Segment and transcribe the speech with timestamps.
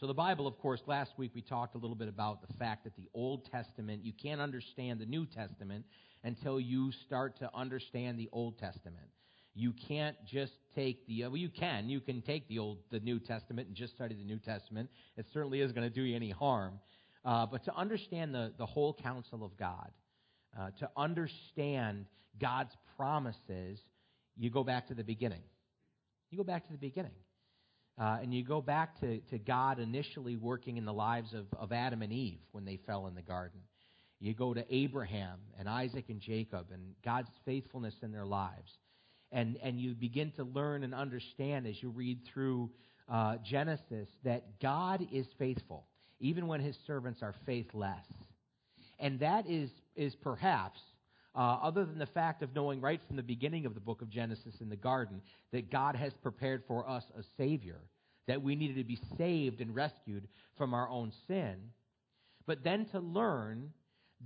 [0.00, 2.84] So, the Bible, of course, last week we talked a little bit about the fact
[2.84, 5.84] that the Old Testament, you can't understand the New Testament
[6.24, 9.10] until you start to understand the Old Testament.
[9.54, 11.90] You can't just take the, well, you can.
[11.90, 14.88] You can take the Old, the New Testament and just study the New Testament.
[15.18, 16.80] It certainly isn't going to do you any harm.
[17.22, 19.90] Uh, but to understand the, the whole counsel of God,
[20.58, 22.06] uh, to understand
[22.40, 23.78] God's promises,
[24.34, 25.42] you go back to the beginning.
[26.30, 27.12] You go back to the beginning.
[28.00, 31.70] Uh, and you go back to, to God initially working in the lives of, of
[31.70, 33.60] Adam and Eve when they fell in the garden.
[34.20, 38.70] You go to Abraham and Isaac and Jacob and God's faithfulness in their lives.
[39.32, 42.70] And, and you begin to learn and understand as you read through
[43.06, 45.86] uh, Genesis that God is faithful,
[46.20, 48.06] even when his servants are faithless.
[48.98, 50.80] And that is, is perhaps
[51.34, 54.10] uh, other than the fact of knowing right from the beginning of the book of
[54.10, 55.20] Genesis in the garden
[55.52, 57.80] that God has prepared for us a Savior,
[58.26, 61.56] that we needed to be saved and rescued from our own sin,
[62.46, 63.72] but then to learn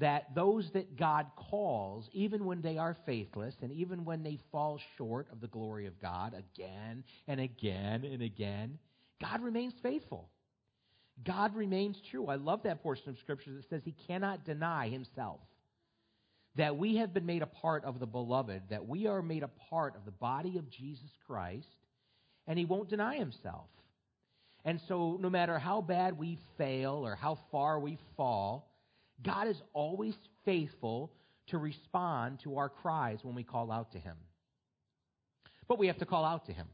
[0.01, 4.81] that those that God calls, even when they are faithless and even when they fall
[4.97, 8.79] short of the glory of God again and again and again,
[9.21, 10.31] God remains faithful.
[11.25, 12.27] God remains true.
[12.27, 15.39] I love that portion of Scripture that says he cannot deny himself
[16.57, 19.51] that we have been made a part of the beloved, that we are made a
[19.71, 21.67] part of the body of Jesus Christ,
[22.47, 23.67] and he won't deny himself.
[24.65, 28.71] And so, no matter how bad we fail or how far we fall,
[29.23, 31.13] God is always faithful
[31.49, 34.17] to respond to our cries when we call out to him.
[35.69, 36.67] But we have to call out to him.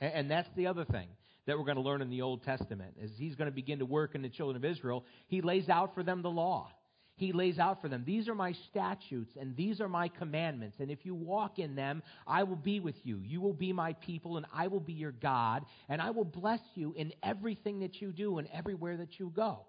[0.00, 1.08] And that's the other thing
[1.46, 2.96] that we're going to learn in the Old Testament.
[3.02, 5.94] As he's going to begin to work in the children of Israel, he lays out
[5.94, 6.70] for them the law
[7.16, 8.04] he lays out for them.
[8.06, 10.76] These are my statutes and these are my commandments.
[10.80, 13.20] And if you walk in them, I will be with you.
[13.24, 15.64] You will be my people and I will be your God.
[15.88, 19.60] And I will bless you in everything that you do and everywhere that you go.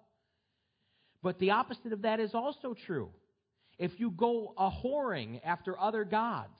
[1.22, 3.08] But the opposite of that is also true.
[3.78, 6.52] If you go a whoring after other gods,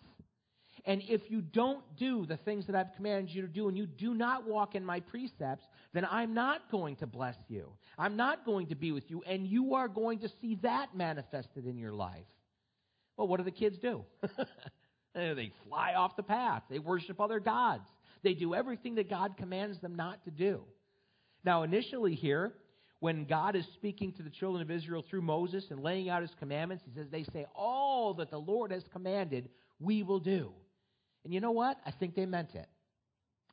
[0.88, 3.84] and if you don't do the things that I've commanded you to do and you
[3.84, 7.68] do not walk in my precepts, then I'm not going to bless you.
[7.98, 11.66] I'm not going to be with you, and you are going to see that manifested
[11.66, 12.24] in your life.
[13.18, 14.02] Well, what do the kids do?
[15.14, 16.62] they fly off the path.
[16.70, 17.86] They worship other gods.
[18.22, 20.62] They do everything that God commands them not to do.
[21.44, 22.54] Now, initially here,
[23.00, 26.34] when God is speaking to the children of Israel through Moses and laying out his
[26.38, 30.50] commandments, he says, They say, All that the Lord has commanded, we will do.
[31.24, 31.78] And you know what?
[31.84, 32.68] I think they meant it.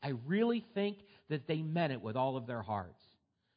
[0.02, 0.98] I really think
[1.30, 3.03] that they meant it with all of their hearts.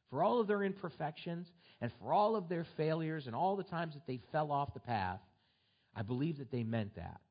[0.09, 1.47] For all of their imperfections
[1.81, 4.79] and for all of their failures and all the times that they fell off the
[4.79, 5.19] path,
[5.95, 7.21] I believe that they meant that.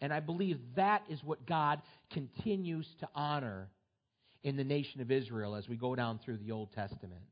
[0.00, 1.82] And I believe that is what God
[2.12, 3.68] continues to honor
[4.42, 7.22] in the nation of Israel as we go down through the Old Testament.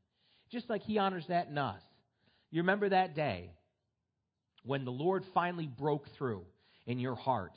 [0.51, 1.81] Just like He honors that in us.
[2.51, 3.51] You remember that day
[4.63, 6.43] when the Lord finally broke through
[6.85, 7.53] in your heart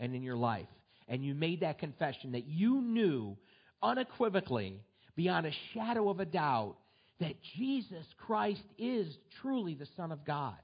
[0.00, 0.66] and in your life,
[1.06, 3.36] and you made that confession that you knew
[3.82, 4.80] unequivocally,
[5.14, 6.76] beyond a shadow of a doubt,
[7.20, 9.06] that Jesus Christ is
[9.40, 10.56] truly the Son of God,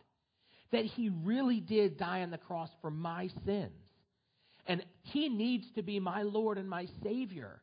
[0.73, 3.73] that He really did die on the cross for my sins,
[4.67, 7.63] and He needs to be my Lord and my Savior.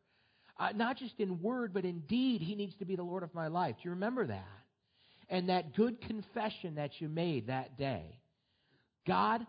[0.60, 3.34] Uh, not just in word, but in deed, He needs to be the Lord of
[3.34, 3.76] my life.
[3.82, 4.46] Do you remember that?
[5.30, 8.20] And that good confession that you made that day
[9.06, 9.46] God,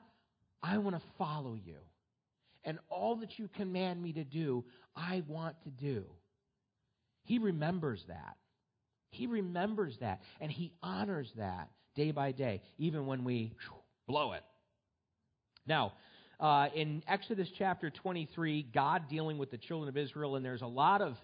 [0.63, 1.77] I want to follow you
[2.65, 4.65] and all that you command me to do,
[4.97, 6.05] I want to do.
[7.25, 8.37] He remembers that.
[9.11, 13.55] He remembers that, and he honors that day by day, even when we
[14.09, 14.43] blow it.
[15.67, 15.93] Now,
[16.41, 20.67] uh, in Exodus chapter 23, God dealing with the children of Israel, and there's a
[20.67, 21.17] lot of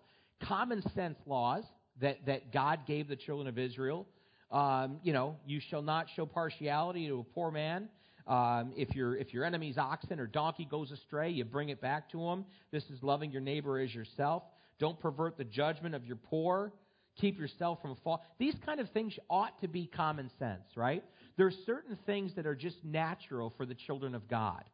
[0.45, 1.65] common sense laws
[2.01, 4.07] that, that God gave the children of Israel.
[4.51, 7.89] Um, you know, you shall not show partiality to a poor man.
[8.27, 12.11] Um, if, your, if your enemy's oxen or donkey goes astray, you bring it back
[12.11, 12.45] to him.
[12.71, 14.43] This is loving your neighbor as yourself.
[14.79, 16.73] Don't pervert the judgment of your poor.
[17.21, 18.25] Keep yourself from fall.
[18.39, 21.05] These kind of things ought to be common sense, right?
[21.37, 24.65] There are certain things that are just natural for the children of God.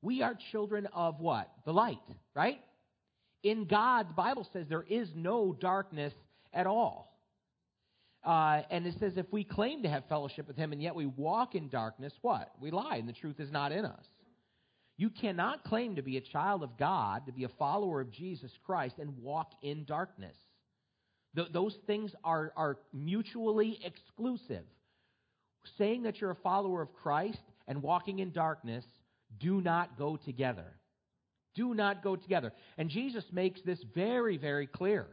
[0.00, 1.50] We are children of what?
[1.64, 1.98] The light,
[2.34, 2.60] right?
[3.42, 6.12] In God, the Bible says there is no darkness
[6.52, 7.11] at all.
[8.24, 11.06] Uh, and it says, if we claim to have fellowship with him and yet we
[11.06, 12.52] walk in darkness, what?
[12.60, 14.04] We lie, and the truth is not in us.
[14.96, 18.52] You cannot claim to be a child of God, to be a follower of Jesus
[18.64, 20.36] Christ, and walk in darkness.
[21.34, 24.64] Th- those things are, are mutually exclusive.
[25.78, 28.84] Saying that you're a follower of Christ and walking in darkness
[29.40, 30.76] do not go together.
[31.54, 32.52] Do not go together.
[32.78, 35.06] And Jesus makes this very, very clear.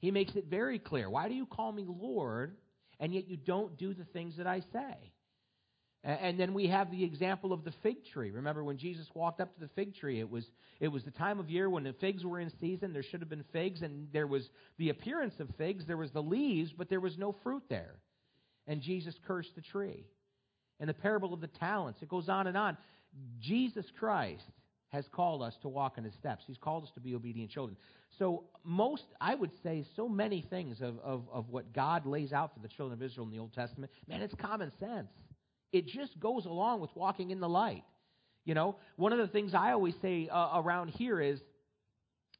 [0.00, 1.08] He makes it very clear.
[1.08, 2.56] Why do you call me Lord,
[2.98, 5.12] and yet you don't do the things that I say?
[6.02, 8.30] And then we have the example of the fig tree.
[8.30, 10.46] Remember when Jesus walked up to the fig tree, it was,
[10.80, 12.94] it was the time of year when the figs were in season.
[12.94, 14.48] There should have been figs, and there was
[14.78, 15.84] the appearance of figs.
[15.86, 17.96] There was the leaves, but there was no fruit there.
[18.66, 20.06] And Jesus cursed the tree.
[20.78, 22.78] And the parable of the talents, it goes on and on.
[23.38, 24.44] Jesus Christ
[24.90, 26.44] has called us to walk in his steps.
[26.46, 27.76] He's called us to be obedient children.
[28.18, 32.52] So, most, I would say, so many things of, of, of what God lays out
[32.54, 35.08] for the children of Israel in the Old Testament, man, it's common sense.
[35.72, 37.84] It just goes along with walking in the light.
[38.44, 41.40] You know, one of the things I always say uh, around here is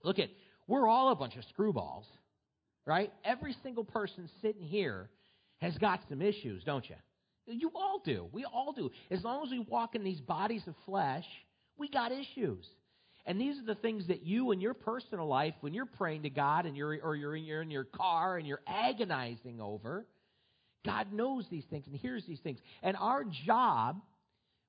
[0.03, 0.31] look at,
[0.67, 2.05] we're all a bunch of screwballs,
[2.87, 3.13] right?
[3.25, 5.09] Every single person sitting here
[5.59, 6.97] has got some issues, don't you?
[7.47, 8.29] You all do.
[8.33, 8.91] We all do.
[9.11, 11.25] As long as we walk in these bodies of flesh,
[11.81, 12.65] we got issues.
[13.27, 16.31] And these are the things that you in your personal life, when you're praying to
[16.31, 20.07] God and you're or you're in, in your car and you're agonizing over,
[20.85, 22.59] God knows these things and hears these things.
[22.83, 24.01] And our job,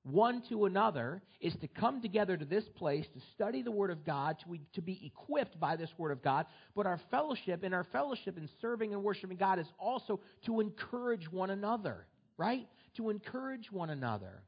[0.02, 4.04] one to another, is to come together to this place to study the Word of
[4.04, 6.46] God, to, to be equipped by this Word of God.
[6.76, 11.30] But our fellowship, in our fellowship in serving and worshiping God, is also to encourage
[11.32, 12.06] one another,
[12.36, 12.68] right?
[12.96, 14.42] To encourage one another.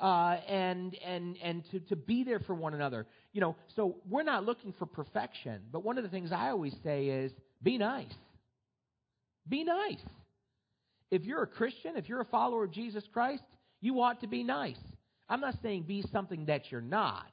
[0.00, 3.06] Uh, and and and to, to be there for one another.
[3.32, 6.74] You know, so we're not looking for perfection, but one of the things I always
[6.82, 7.32] say is
[7.62, 8.12] be nice.
[9.48, 10.00] Be nice.
[11.10, 13.42] If you're a Christian, if you're a follower of Jesus Christ,
[13.80, 14.78] you ought to be nice.
[15.28, 17.30] I'm not saying be something that you're not.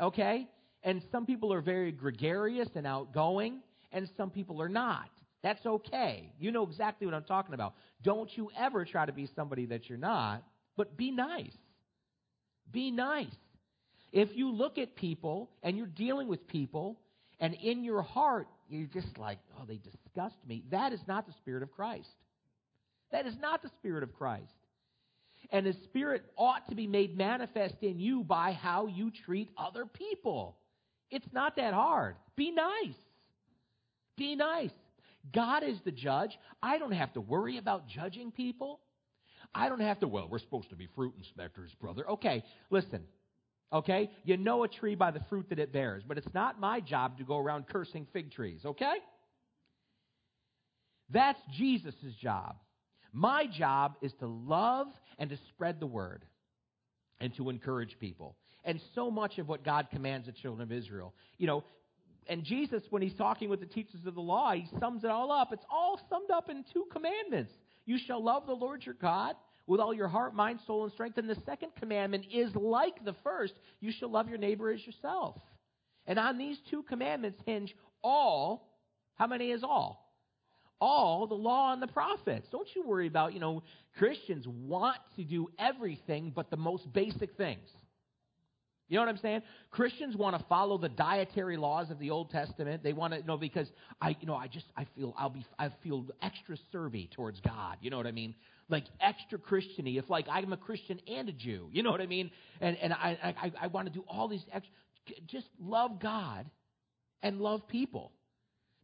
[0.00, 0.48] Okay?
[0.82, 3.60] And some people are very gregarious and outgoing,
[3.92, 5.10] and some people are not.
[5.42, 6.32] That's okay.
[6.38, 7.74] You know exactly what I'm talking about.
[8.02, 10.42] Don't you ever try to be somebody that you're not,
[10.76, 11.56] but be nice.
[12.70, 13.26] Be nice.
[14.12, 16.98] If you look at people and you're dealing with people,
[17.38, 21.32] and in your heart you're just like, oh, they disgust me, that is not the
[21.34, 22.08] Spirit of Christ.
[23.12, 24.52] That is not the Spirit of Christ.
[25.50, 29.84] And the Spirit ought to be made manifest in you by how you treat other
[29.84, 30.56] people.
[31.10, 32.14] It's not that hard.
[32.36, 32.94] Be nice.
[34.16, 34.70] Be nice.
[35.34, 36.38] God is the judge.
[36.62, 38.80] I don't have to worry about judging people.
[39.54, 42.08] I don't have to, well, we're supposed to be fruit inspectors, brother.
[42.10, 43.02] Okay, listen.
[43.72, 44.10] Okay?
[44.24, 47.18] You know a tree by the fruit that it bears, but it's not my job
[47.18, 48.94] to go around cursing fig trees, okay?
[51.10, 52.56] That's Jesus' job.
[53.12, 54.88] My job is to love
[55.18, 56.24] and to spread the word
[57.20, 58.36] and to encourage people.
[58.64, 61.14] And so much of what God commands the children of Israel.
[61.38, 61.64] You know,
[62.28, 65.32] and Jesus, when he's talking with the teachers of the law, he sums it all
[65.32, 65.52] up.
[65.52, 67.52] It's all summed up in two commandments.
[67.90, 69.34] You shall love the Lord your God
[69.66, 71.18] with all your heart, mind, soul, and strength.
[71.18, 75.34] And the second commandment is like the first you shall love your neighbor as yourself.
[76.06, 78.78] And on these two commandments hinge all,
[79.16, 80.06] how many is all?
[80.80, 82.46] all the law and the prophets.
[82.50, 83.62] Don't you worry about, you know,
[83.98, 87.68] Christians want to do everything but the most basic things.
[88.90, 89.42] You know what I'm saying?
[89.70, 92.82] Christians want to follow the dietary laws of the Old Testament.
[92.82, 93.68] They want to you know because
[94.02, 97.76] I you know I just I feel I'll be I feel extra servy towards God.
[97.80, 98.34] You know what I mean?
[98.68, 99.96] Like extra Christiany.
[99.96, 101.68] If like I'm a Christian and a Jew.
[101.70, 102.32] You know what I mean?
[102.60, 104.74] And and I I, I want to do all these extra.
[105.28, 106.50] Just love God
[107.22, 108.10] and love people.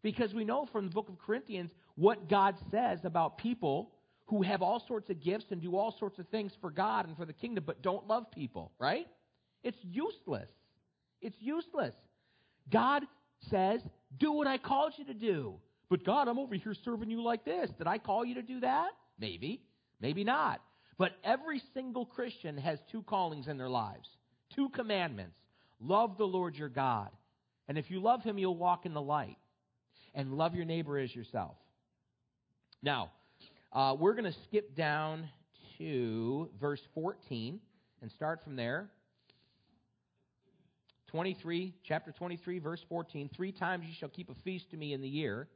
[0.02, 3.90] Because we know from the book of Corinthians what God says about people
[4.26, 7.16] who have all sorts of gifts and do all sorts of things for God and
[7.16, 9.06] for the kingdom, but don't love people, right?
[9.66, 10.48] It's useless.
[11.20, 11.92] It's useless.
[12.70, 13.02] God
[13.50, 13.80] says,
[14.16, 15.54] Do what I called you to do.
[15.90, 17.68] But God, I'm over here serving you like this.
[17.76, 18.90] Did I call you to do that?
[19.18, 19.64] Maybe.
[20.00, 20.60] Maybe not.
[20.98, 24.08] But every single Christian has two callings in their lives,
[24.54, 25.36] two commandments.
[25.80, 27.10] Love the Lord your God.
[27.66, 29.36] And if you love him, you'll walk in the light.
[30.14, 31.56] And love your neighbor as yourself.
[32.84, 33.10] Now,
[33.72, 35.28] uh, we're going to skip down
[35.78, 37.58] to verse 14
[38.00, 38.90] and start from there.
[41.08, 43.30] 23, chapter 23, verse 14.
[43.34, 45.48] Three times you shall keep a feast to me in the year.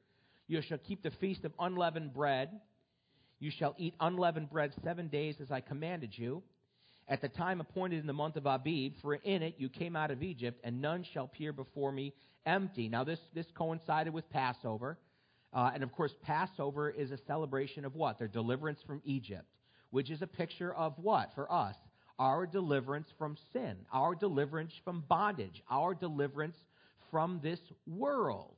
[0.47, 2.61] You shall keep the feast of unleavened bread.
[3.39, 6.43] You shall eat unleavened bread seven days as I commanded you.
[7.09, 10.13] At the time appointed in the month of Abib, for in it you came out
[10.13, 12.15] of Egypt, and none shall appear before me
[12.47, 12.89] empty.
[12.89, 14.97] Now, this, this coincided with Passover.
[15.53, 18.19] Uh, and of course, Passover is a celebration of what?
[18.19, 19.47] Their deliverance from Egypt,
[19.91, 21.75] which is a picture of what for us?
[22.21, 26.57] Our deliverance from sin, our deliverance from bondage, our deliverance
[27.11, 28.57] from this world.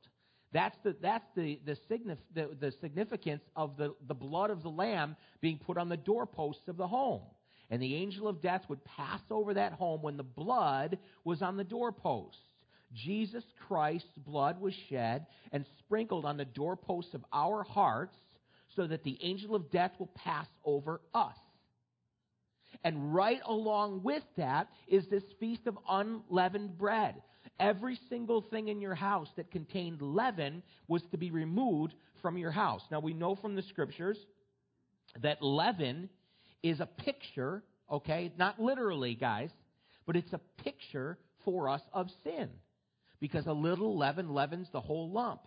[0.51, 4.69] That's the, that's the, the, signif- the, the significance of the, the blood of the
[4.69, 7.21] lamb being put on the doorposts of the home.
[7.71, 11.57] And the angel of death would pass over that home when the blood was on
[11.57, 12.37] the doorposts.
[12.93, 18.17] Jesus Christ's blood was shed and sprinkled on the doorposts of our hearts
[18.75, 21.37] so that the angel of death will pass over us.
[22.83, 27.21] And right along with that is this feast of unleavened bread.
[27.59, 32.51] Every single thing in your house that contained leaven was to be removed from your
[32.51, 32.81] house.
[32.91, 34.17] Now we know from the scriptures
[35.21, 36.09] that leaven
[36.61, 39.49] is a picture, okay, not literally, guys,
[40.05, 42.49] but it's a picture for us of sin.
[43.19, 45.41] Because a little leaven leavens the whole lump.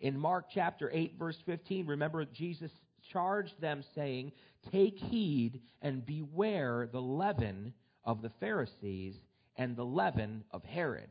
[0.00, 2.70] In Mark chapter 8, verse 15, remember Jesus
[3.12, 4.32] charged them, saying,
[4.70, 7.72] Take heed and beware the leaven
[8.04, 9.14] of the Pharisees
[9.56, 11.10] and the leaven of Herod.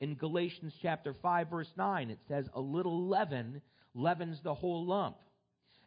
[0.00, 3.60] In Galatians chapter 5, verse 9, it says, A little leaven
[3.94, 5.16] leavens the whole lump.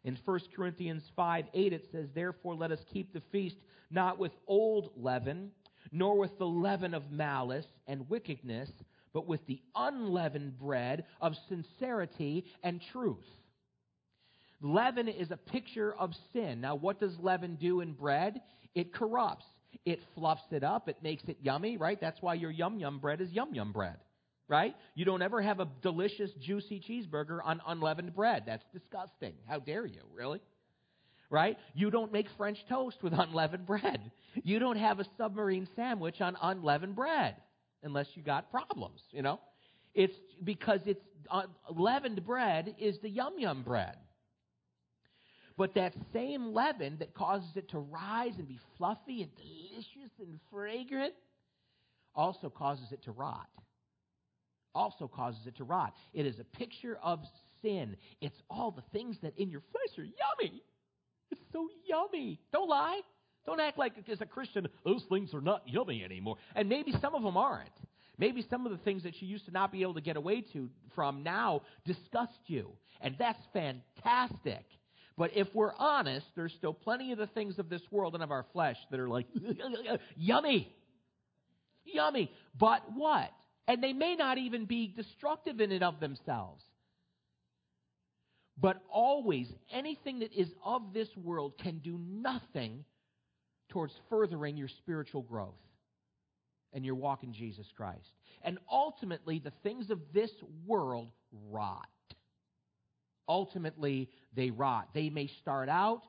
[0.04, 3.56] In 1 Corinthians 5, 8, it says, Therefore let us keep the feast
[3.90, 5.50] not with old leaven,
[5.90, 8.70] nor with the leaven of malice and wickedness,
[9.12, 13.24] but with the unleavened bread of sincerity and truth.
[14.64, 16.62] Leaven is a picture of sin.
[16.62, 18.40] Now, what does leaven do in bread?
[18.74, 19.44] It corrupts.
[19.84, 20.88] It fluffs it up.
[20.88, 22.00] It makes it yummy, right?
[22.00, 23.98] That's why your yum yum bread is yum yum bread,
[24.48, 24.74] right?
[24.94, 28.44] You don't ever have a delicious, juicy cheeseburger on unleavened bread.
[28.46, 29.34] That's disgusting.
[29.46, 30.40] How dare you, really?
[31.28, 31.58] Right?
[31.74, 34.10] You don't make French toast with unleavened bread.
[34.44, 37.36] You don't have a submarine sandwich on unleavened bread
[37.82, 39.40] unless you got problems, you know?
[39.94, 43.96] It's because it's uh, leavened bread is the yum yum bread.
[45.56, 50.40] But that same leaven that causes it to rise and be fluffy and delicious and
[50.50, 51.14] fragrant
[52.14, 53.48] also causes it to rot.
[54.74, 55.94] Also causes it to rot.
[56.12, 57.20] It is a picture of
[57.62, 57.96] sin.
[58.20, 60.62] It's all the things that in your flesh are yummy.
[61.30, 62.40] It's so yummy.
[62.52, 63.00] Don't lie.
[63.46, 66.36] Don't act like as a Christian, those things are not yummy anymore.
[66.54, 67.68] And maybe some of them aren't.
[68.16, 70.42] Maybe some of the things that you used to not be able to get away
[70.52, 72.70] to from now disgust you.
[73.00, 74.64] And that's fantastic.
[75.16, 78.30] But if we're honest, there's still plenty of the things of this world and of
[78.30, 79.26] our flesh that are like,
[80.16, 80.74] yummy.
[81.84, 82.30] Yummy.
[82.58, 83.30] But what?
[83.68, 86.62] And they may not even be destructive in and of themselves.
[88.60, 92.84] But always, anything that is of this world can do nothing
[93.70, 95.54] towards furthering your spiritual growth
[96.72, 98.10] and your walk in Jesus Christ.
[98.42, 100.30] And ultimately, the things of this
[100.66, 101.10] world
[101.50, 101.88] rot
[103.28, 104.88] ultimately they rot.
[104.94, 106.02] They may start out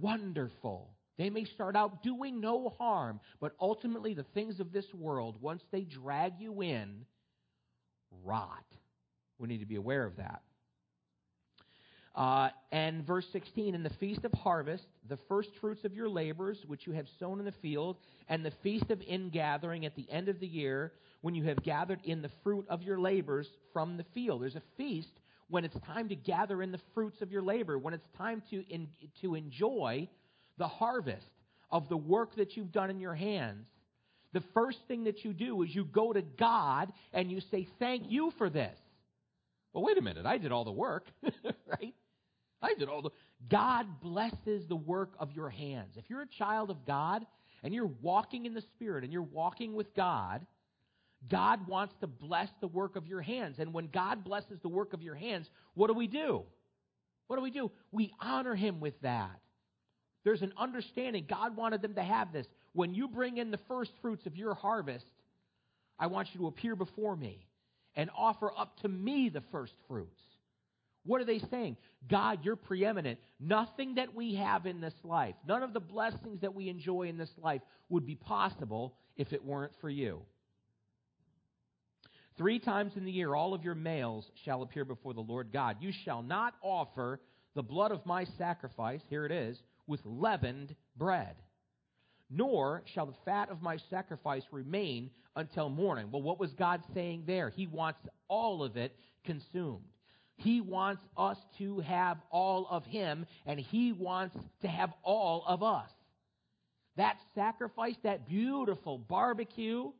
[0.00, 0.90] wonderful.
[1.16, 5.62] They may start out doing no harm, but ultimately the things of this world, once
[5.72, 7.04] they drag you in,
[8.24, 8.64] rot.
[9.38, 10.42] We need to be aware of that.
[12.14, 16.58] Uh, and verse 16, in the feast of harvest, the first fruits of your labors,
[16.66, 17.96] which you have sown in the field,
[18.28, 22.00] and the feast of ingathering at the end of the year, when you have gathered
[22.04, 24.42] in the fruit of your labors from the field.
[24.42, 25.17] There's a feast
[25.48, 28.64] when it's time to gather in the fruits of your labor, when it's time to,
[28.68, 28.88] in,
[29.22, 30.08] to enjoy
[30.58, 31.26] the harvest
[31.70, 33.66] of the work that you've done in your hands,
[34.32, 38.04] the first thing that you do is you go to God and you say, Thank
[38.10, 38.76] you for this.
[39.72, 41.94] Well, wait a minute, I did all the work, right?
[42.60, 43.10] I did all the.
[43.48, 45.94] God blesses the work of your hands.
[45.96, 47.24] If you're a child of God
[47.62, 50.44] and you're walking in the Spirit and you're walking with God,
[51.26, 53.56] God wants to bless the work of your hands.
[53.58, 56.42] And when God blesses the work of your hands, what do we do?
[57.26, 57.70] What do we do?
[57.90, 59.40] We honor Him with that.
[60.24, 61.26] There's an understanding.
[61.28, 62.46] God wanted them to have this.
[62.72, 65.06] When you bring in the first fruits of your harvest,
[65.98, 67.46] I want you to appear before me
[67.96, 70.20] and offer up to me the first fruits.
[71.04, 71.76] What are they saying?
[72.08, 73.18] God, you're preeminent.
[73.40, 77.16] Nothing that we have in this life, none of the blessings that we enjoy in
[77.16, 80.20] this life would be possible if it weren't for you.
[82.38, 85.76] Three times in the year, all of your males shall appear before the Lord God.
[85.80, 87.20] You shall not offer
[87.56, 91.34] the blood of my sacrifice, here it is, with leavened bread.
[92.30, 96.10] Nor shall the fat of my sacrifice remain until morning.
[96.12, 97.50] Well, what was God saying there?
[97.50, 99.82] He wants all of it consumed.
[100.36, 105.64] He wants us to have all of Him, and He wants to have all of
[105.64, 105.90] us.
[106.96, 109.90] That sacrifice, that beautiful barbecue,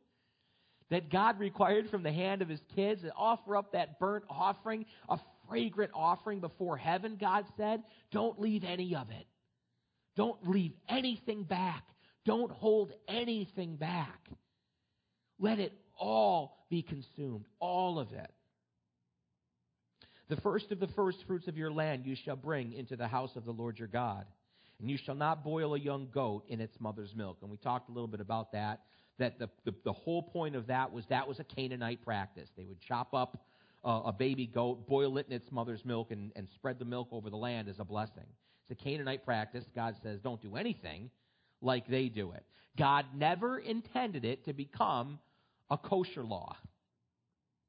[0.89, 4.85] that God required from the hand of his kids and offer up that burnt offering,
[5.07, 9.25] a fragrant offering before heaven, God said, don't leave any of it.
[10.15, 11.83] Don't leave anything back.
[12.25, 14.19] Don't hold anything back.
[15.39, 18.31] Let it all be consumed, all of it.
[20.27, 23.31] The first of the first fruits of your land you shall bring into the house
[23.35, 24.25] of the Lord your God.
[24.79, 27.37] And you shall not boil a young goat in its mother's milk.
[27.41, 28.81] And we talked a little bit about that
[29.19, 32.49] that the, the, the whole point of that was that was a Canaanite practice.
[32.57, 33.45] They would chop up
[33.83, 37.09] uh, a baby goat, boil it in its mother's milk, and, and spread the milk
[37.11, 38.25] over the land as a blessing.
[38.69, 39.63] It's a Canaanite practice.
[39.75, 41.09] God says, don't do anything
[41.61, 42.43] like they do it.
[42.77, 45.19] God never intended it to become
[45.69, 46.55] a kosher law.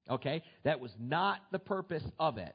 [0.09, 0.43] Okay?
[0.65, 2.55] That was not the purpose of it.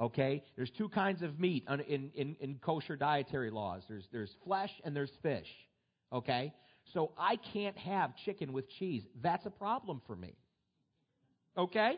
[0.00, 0.42] Okay?
[0.56, 4.94] There's two kinds of meat in, in, in kosher dietary laws there's, there's flesh and
[4.94, 5.48] there's fish.
[6.12, 6.52] Okay?
[6.94, 9.02] So I can't have chicken with cheese.
[9.22, 10.34] That's a problem for me.
[11.56, 11.94] Okay?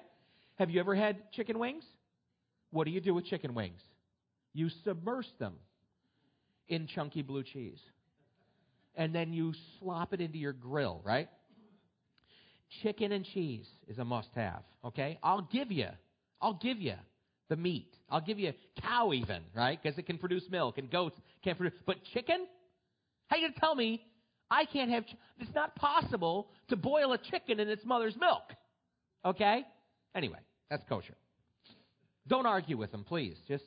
[0.57, 1.85] Have you ever had chicken wings?
[2.71, 3.81] What do you do with chicken wings?
[4.53, 5.55] You submerge them
[6.69, 7.81] in chunky blue cheese.
[8.95, 11.29] And then you slop it into your grill, right?
[12.83, 15.19] Chicken and cheese is a must have, okay?
[15.23, 15.89] I'll give you,
[16.41, 16.95] I'll give you
[17.49, 17.93] the meat.
[18.09, 19.79] I'll give you cow even, right?
[19.81, 21.79] Because it can produce milk and goats can't produce.
[21.87, 22.47] But chicken?
[23.27, 24.03] How you to tell me
[24.51, 25.05] I can't have,
[25.39, 28.43] it's not possible to boil a chicken in its mother's milk.
[29.25, 29.65] Okay?
[30.15, 30.39] Anyway,
[30.69, 31.15] that's kosher.
[32.27, 33.37] Don't argue with them, please.
[33.47, 33.65] Just,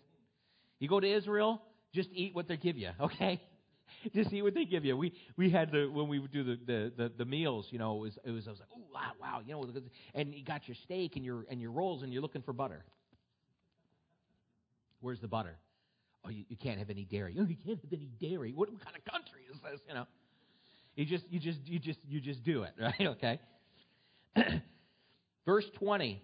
[0.79, 1.61] you go to Israel,
[1.93, 3.41] just eat what they give you, okay?
[4.13, 4.97] just eat what they give you.
[4.97, 7.95] We we had the when we would do the the, the, the meals, you know,
[7.97, 9.65] it was, it was I was like, oh wow, wow, you know,
[10.13, 12.83] and you got your steak and your and your rolls and you're looking for butter.
[15.01, 15.57] Where's the butter?
[16.25, 17.35] Oh, you, you can't have any dairy.
[17.37, 18.53] Oh, you can't have any dairy.
[18.53, 19.81] What, what kind of country is this?
[19.87, 20.07] You know.
[20.95, 23.01] You just you just you just you just do it, right?
[23.01, 23.39] Okay.
[25.45, 26.21] Verse 20.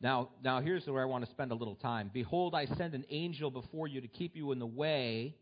[0.00, 2.10] Now, now here's where I want to spend a little time.
[2.12, 5.34] Behold, I send an angel before you to keep you in the way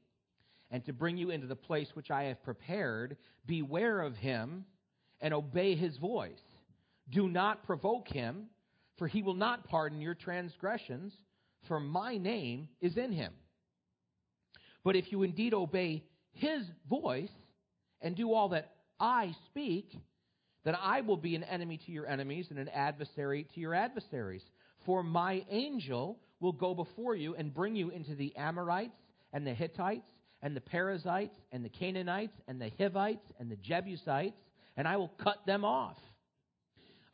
[0.70, 3.16] and to bring you into the place which I have prepared.
[3.44, 4.64] Beware of him
[5.20, 6.38] and obey his voice.
[7.10, 8.46] Do not provoke him,
[8.98, 11.12] for he will not pardon your transgressions,
[11.66, 13.32] for my name is in him.
[14.84, 17.30] But if you indeed obey his voice
[18.00, 19.92] and do all that I speak,
[20.64, 24.42] then I will be an enemy to your enemies and an adversary to your adversaries.
[24.86, 28.96] For my angel will go before you and bring you into the Amorites
[29.32, 30.08] and the Hittites
[30.42, 34.38] and the Perizzites and the Canaanites and the Hivites and the Jebusites,
[34.76, 35.96] and I will cut them off.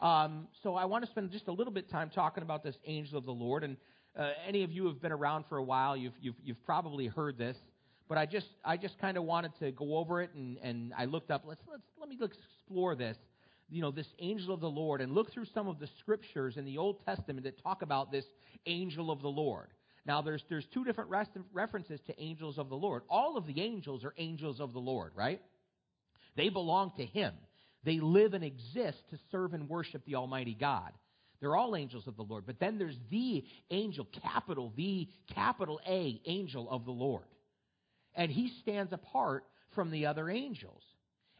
[0.01, 2.77] Um, so I want to spend just a little bit of time talking about this
[2.87, 3.64] angel of the Lord.
[3.64, 3.77] And
[4.19, 7.07] uh, any of you who have been around for a while, you've, you've, you've probably
[7.07, 7.57] heard this
[8.09, 11.05] but I just I just kind of wanted to go over it and, and I
[11.05, 13.16] looked up let's let's let me explore this
[13.68, 16.64] you know this angel of the Lord and look through some of the scriptures in
[16.64, 18.25] the Old Testament that talk about this
[18.66, 19.68] angel of the Lord.
[20.07, 21.11] Now there's there's two different
[21.53, 23.03] references to angels of the Lord.
[23.11, 25.40] All of the angels are angels of the Lord, right?
[26.37, 27.35] They belong to him.
[27.85, 30.92] They live and exist to serve and worship the Almighty God.
[31.40, 32.44] They're all angels of the Lord.
[32.47, 37.25] But then there's the angel, capital V, capital A, angel of the Lord
[38.18, 40.83] and he stands apart from the other angels.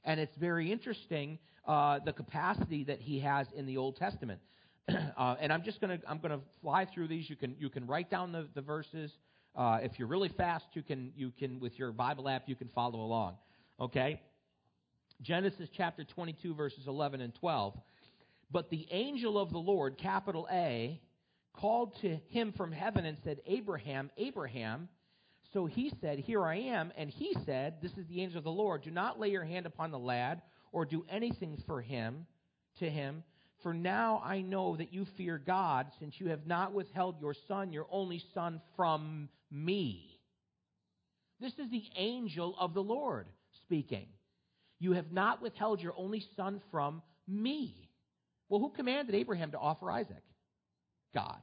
[0.05, 4.41] And it's very interesting uh, the capacity that he has in the Old Testament.
[4.89, 7.29] uh, and I'm just going to I'm to fly through these.
[7.29, 9.11] You can you can write down the, the verses.
[9.55, 12.69] Uh, if you're really fast, you can you can with your Bible app you can
[12.69, 13.35] follow along.
[13.79, 14.23] Okay.
[15.21, 17.75] Genesis chapter 22 verses 11 and 12.
[18.51, 21.01] But the angel of the Lord, capital A,
[21.53, 24.89] called to him from heaven and said, Abraham, Abraham.
[25.53, 26.93] So he said, Here I am.
[26.97, 28.83] And he said, This is the angel of the Lord.
[28.83, 32.27] Do not lay your hand upon the lad or do anything for him,
[32.79, 33.23] to him.
[33.63, 37.73] For now I know that you fear God, since you have not withheld your son,
[37.73, 40.21] your only son, from me.
[41.41, 43.27] This is the angel of the Lord
[43.65, 44.07] speaking.
[44.79, 47.91] You have not withheld your only son from me.
[48.49, 50.23] Well, who commanded Abraham to offer Isaac?
[51.15, 51.39] God.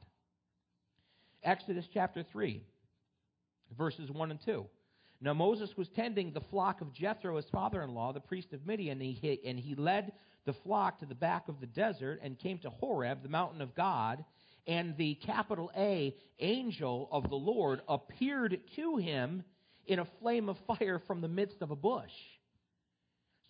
[1.42, 2.62] Exodus chapter 3
[3.76, 4.66] verses 1 and 2.
[5.20, 8.66] Now Moses was tending the flock of Jethro, his father in law, the priest of
[8.66, 10.12] Midian, and he, and he led
[10.44, 13.74] the flock to the back of the desert and came to Horeb, the mountain of
[13.74, 14.24] God.
[14.66, 19.44] And the capital A angel of the Lord appeared to him
[19.86, 22.10] in a flame of fire from the midst of a bush.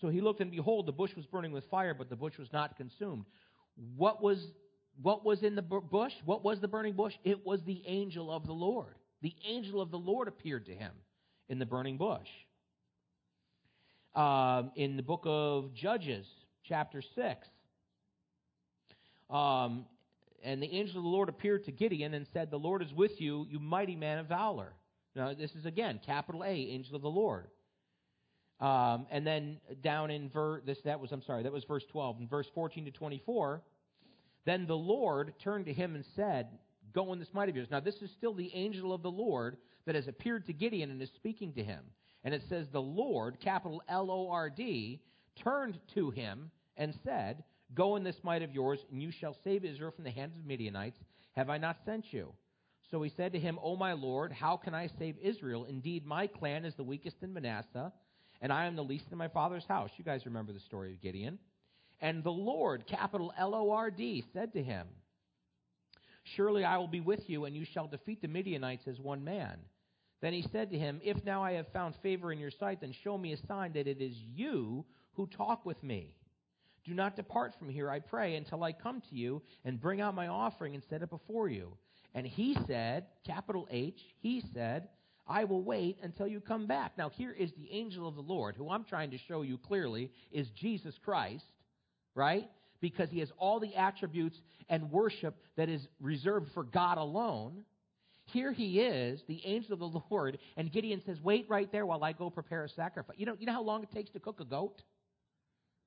[0.01, 2.53] So he looked, and behold, the bush was burning with fire, but the bush was
[2.53, 3.25] not consumed.
[3.97, 4.47] What was,
[5.01, 6.13] what was in the bush?
[6.27, 7.15] What was the burning bush?
[7.25, 8.95] It was the angel of the Lord
[9.27, 10.93] the angel of the Lord appeared to him
[11.49, 12.29] in the burning bush.
[14.15, 16.29] Um, in the book of Judges,
[16.63, 17.49] chapter 6,
[19.29, 19.85] um,
[20.45, 23.21] and the angel of the Lord appeared to Gideon and said, The Lord is with
[23.21, 24.73] you, you mighty man of valor.
[25.17, 27.49] Now, this is again, capital A, angel of the Lord.
[28.61, 32.21] Um, and then down in verse, this, that was, I'm sorry, that was verse 12.
[32.21, 33.61] In verse 14 to 24,
[34.45, 36.47] then the Lord turned to him and said,
[36.97, 37.69] go in this might of yours.
[37.71, 41.01] Now, this is still the angel of the Lord that has appeared to Gideon and
[41.01, 41.85] is speaking to him.
[42.25, 45.01] And it says, The Lord, capital L O R D,
[45.45, 49.65] turned to him and said, Go in this might of yours, and you shall save
[49.65, 50.99] Israel from the hands of Midianites.
[51.33, 52.33] Have I not sent you?
[52.91, 55.67] So he said to him, O my Lord, how can I save Israel?
[55.67, 57.93] Indeed, my clan is the weakest in Manasseh,
[58.41, 59.91] and I am the least in my father's house.
[59.97, 61.39] You guys remember the story of Gideon.
[62.01, 64.87] And the Lord, capital L O R D, said to him,
[66.35, 69.59] Surely I will be with you, and you shall defeat the Midianites as one man.
[70.21, 72.93] Then he said to him, If now I have found favor in your sight, then
[73.05, 76.15] show me a sign that it is you who talk with me.
[76.85, 80.15] Do not depart from here, I pray, until I come to you and bring out
[80.15, 81.77] my offering and set it before you.
[82.15, 84.89] And he said, capital H, he said,
[85.29, 86.97] I will wait until you come back.
[86.97, 90.13] Now, here is the angel of the Lord, who I'm trying to show you clearly
[90.31, 91.45] is Jesus Christ,
[92.15, 92.49] right?
[92.81, 94.37] Because he has all the attributes
[94.69, 97.65] and worship that is reserved for God alone.
[98.33, 102.03] Here he is, the angel of the Lord, and Gideon says, Wait right there while
[102.03, 103.17] I go prepare a sacrifice.
[103.19, 104.83] You know, you know how long it takes to cook a goat?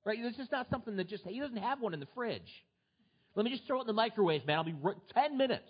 [0.05, 0.17] Right?
[0.19, 2.49] It's just not something that just, he doesn't have one in the fridge.
[3.35, 4.57] Let me just throw it in the microwave, man.
[4.57, 4.75] I'll be
[5.13, 5.69] 10 minutes.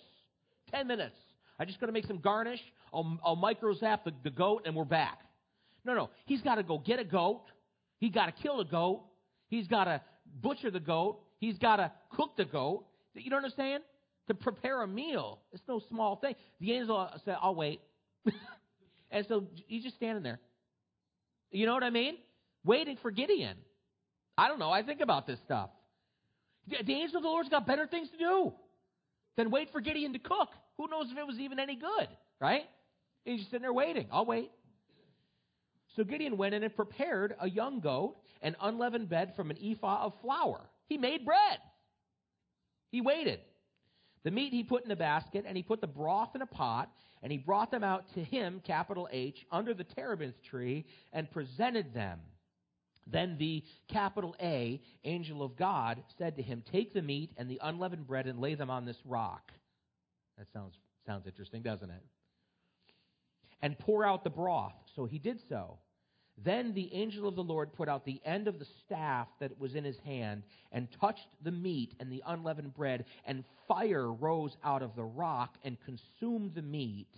[0.72, 1.16] 10 minutes.
[1.60, 2.62] I just got to make some garnish.
[2.94, 5.20] I'll, I'll micro zap the, the goat and we're back.
[5.84, 6.10] No, no.
[6.26, 7.44] He's got to go get a goat.
[8.00, 9.04] He's got to kill a goat.
[9.48, 10.02] He's got to
[10.42, 11.20] butcher the goat.
[11.40, 12.86] He's got to cook the goat.
[13.14, 13.82] You don't I'm?
[14.28, 15.40] To prepare a meal.
[15.52, 16.36] It's no small thing.
[16.60, 17.82] The angel said, I'll wait.
[19.12, 20.40] and so he's just standing there.
[21.52, 22.18] You know what I mean?
[22.64, 23.58] Waiting for Gideon.
[24.38, 24.70] I don't know.
[24.70, 25.70] I think about this stuff.
[26.68, 28.54] The angel of the Lord's got better things to do
[29.36, 30.50] than wait for Gideon to cook.
[30.78, 32.08] Who knows if it was even any good,
[32.40, 32.64] right?
[33.26, 34.08] He's just sitting there waiting.
[34.12, 34.52] I'll wait.
[35.96, 40.06] So Gideon went in and prepared a young goat and unleavened bread from an ephah
[40.06, 40.62] of flour.
[40.88, 41.60] He made bread.
[42.92, 43.40] He waited.
[44.24, 46.92] The meat he put in a basket, and he put the broth in a pot,
[47.22, 51.94] and he brought them out to him, capital H, under the terebinth tree, and presented
[51.94, 52.20] them.
[53.08, 57.60] Then the capital A, angel of God, said to him, Take the meat and the
[57.62, 59.52] unleavened bread and lay them on this rock.
[60.38, 60.76] That sounds,
[61.06, 62.04] sounds interesting, doesn't it?
[63.62, 64.76] And pour out the broth.
[64.96, 65.80] So he did so.
[66.44, 69.76] Then the angel of the Lord put out the end of the staff that was
[69.76, 74.82] in his hand and touched the meat and the unleavened bread, and fire rose out
[74.82, 77.10] of the rock and consumed the meat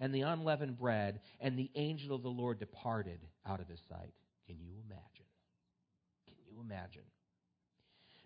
[0.00, 4.12] and the unleavened bread, and the angel of the Lord departed out of his sight.
[4.46, 5.26] Can you imagine?
[6.26, 7.02] Can you imagine?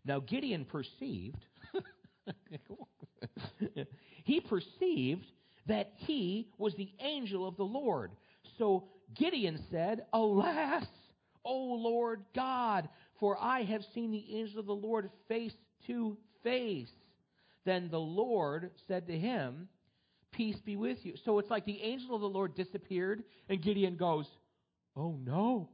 [0.06, 1.44] Now, Gideon perceived,
[4.24, 5.26] he perceived
[5.66, 8.12] that he was the angel of the Lord.
[8.58, 10.84] So Gideon said, Alas,
[11.44, 12.88] O Lord God,
[13.20, 15.54] for I have seen the angel of the Lord face
[15.86, 16.90] to face.
[17.64, 19.68] Then the Lord said to him,
[20.32, 21.14] Peace be with you.
[21.24, 24.26] So it's like the angel of the Lord disappeared, and Gideon goes,
[24.96, 25.68] Oh no.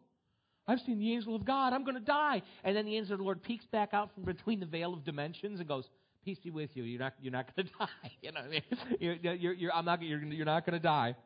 [0.67, 1.73] I've seen the angel of God.
[1.73, 2.43] I'm going to die.
[2.63, 5.05] And then the angel of the Lord peeks back out from between the veil of
[5.05, 5.89] dimensions and goes,
[6.25, 6.85] "Peace be with you.
[6.85, 7.15] You're not.
[7.21, 8.13] You're not going to die.
[8.21, 8.41] You know.
[8.41, 8.63] I mean?
[9.01, 10.03] you're, you're, you're, I'm not.
[10.03, 11.17] You're, you're not going to die."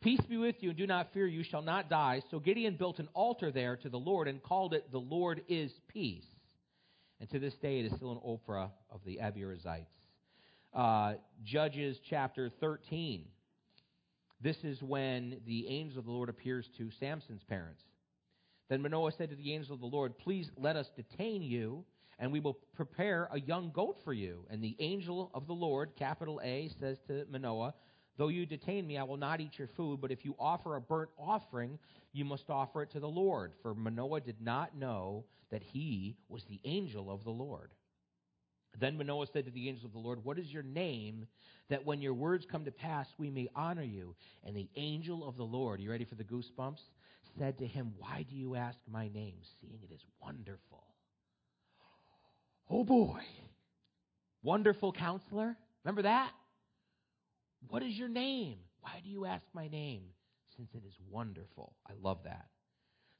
[0.00, 2.22] Peace be with you, and do not fear, you shall not die.
[2.30, 5.72] So Gideon built an altar there to the Lord and called it, The Lord is
[5.88, 6.26] Peace.
[7.20, 9.86] And to this day, it is still an Ophrah of the Abiezrites.
[10.72, 13.24] Uh, Judges chapter 13.
[14.40, 17.82] This is when the angel of the Lord appears to Samson's parents.
[18.68, 21.84] Then Manoah said to the angel of the Lord, Please let us detain you,
[22.20, 24.44] and we will prepare a young goat for you.
[24.48, 27.74] And the angel of the Lord, capital A, says to Manoah,
[28.18, 30.80] Though you detain me, I will not eat your food, but if you offer a
[30.80, 31.78] burnt offering,
[32.12, 33.52] you must offer it to the Lord.
[33.62, 37.70] For Manoah did not know that he was the angel of the Lord.
[38.78, 41.26] Then Manoah said to the angel of the Lord, What is your name,
[41.68, 44.16] that when your words come to pass, we may honor you?
[44.44, 46.82] And the angel of the Lord, you ready for the goosebumps?
[47.38, 50.82] said to him, Why do you ask my name, seeing it is wonderful?
[52.68, 53.20] Oh boy.
[54.42, 55.56] Wonderful counselor.
[55.84, 56.32] Remember that?
[57.66, 58.58] What is your name?
[58.80, 60.02] Why do you ask my name?
[60.56, 61.74] Since it is wonderful.
[61.86, 62.46] I love that.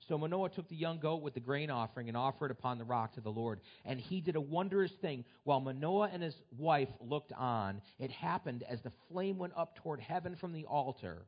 [0.09, 2.85] So Manoah took the young goat with the grain offering and offered it upon the
[2.85, 3.61] rock to the Lord.
[3.85, 5.25] And he did a wondrous thing.
[5.45, 10.01] While Manoah and his wife looked on, it happened as the flame went up toward
[10.01, 11.27] heaven from the altar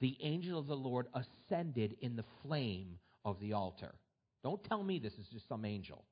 [0.00, 3.94] the angel of the Lord ascended in the flame of the altar.
[4.42, 6.04] Don't tell me this is just some angel.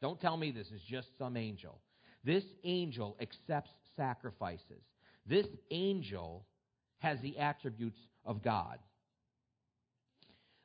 [0.00, 1.80] Don't tell me this is just some angel.
[2.24, 4.82] This angel accepts sacrifices.
[5.30, 6.44] This angel
[6.98, 8.80] has the attributes of God.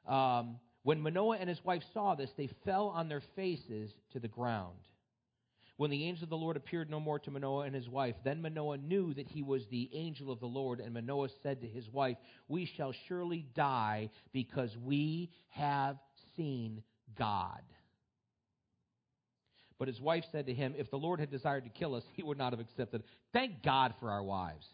[0.08, 4.28] Um, when Manoah and his wife saw this, they fell on their faces to the
[4.28, 4.80] ground.
[5.78, 8.42] When the angel of the Lord appeared no more to Manoah and his wife, then
[8.42, 11.88] Manoah knew that he was the angel of the Lord, and Manoah said to his
[11.90, 15.98] wife, We shall surely die because we have
[16.36, 16.82] seen
[17.16, 17.62] God.
[19.78, 22.24] But his wife said to him, If the Lord had desired to kill us, he
[22.24, 23.04] would not have accepted.
[23.34, 24.66] Thank God for our wives.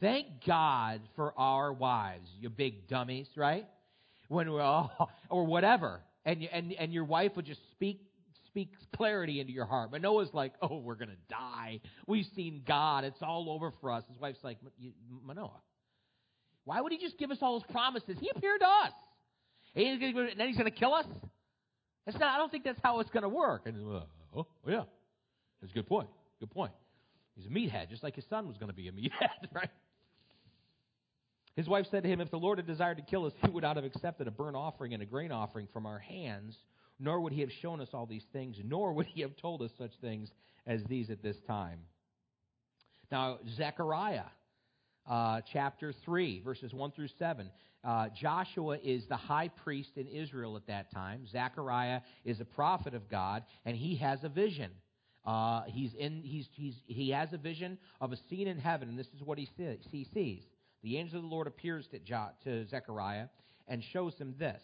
[0.00, 3.66] Thank God for our wives, you big dummies, right?
[4.28, 6.00] When we're all, or whatever.
[6.24, 8.02] And, and, and your wife would just speak
[8.46, 9.92] speaks clarity into your heart.
[9.92, 11.80] Manoah's like, oh, we're going to die.
[12.06, 13.04] We've seen God.
[13.04, 14.02] It's all over for us.
[14.08, 14.56] His wife's like,
[15.22, 15.60] Manoah,
[16.64, 18.16] why would he just give us all his promises?
[18.18, 18.92] He appeared to us.
[19.76, 21.06] And then he's going to kill us?
[22.16, 23.62] I don't think that's how it's going to work.
[23.66, 24.00] And, uh,
[24.36, 24.84] oh, yeah.
[25.60, 26.08] That's a good point.
[26.40, 26.72] Good point.
[27.36, 29.70] He's a meathead, just like his son was going to be a meathead, right?
[31.56, 33.64] His wife said to him, If the Lord had desired to kill us, he would
[33.64, 36.56] not have accepted a burnt offering and a grain offering from our hands,
[37.00, 39.70] nor would he have shown us all these things, nor would he have told us
[39.76, 40.30] such things
[40.66, 41.80] as these at this time.
[43.10, 44.26] Now, Zechariah,
[45.08, 47.50] uh, chapter 3, verses 1 through 7.
[47.84, 51.26] Uh, Joshua is the high priest in Israel at that time.
[51.26, 54.70] Zechariah is a prophet of God, and he has a vision.
[55.24, 58.98] Uh, he's in, he's, he's, he has a vision of a scene in heaven, and
[58.98, 60.42] this is what he, see, he sees.
[60.82, 63.26] The angel of the Lord appears to, jo- to Zechariah
[63.66, 64.62] and shows him this.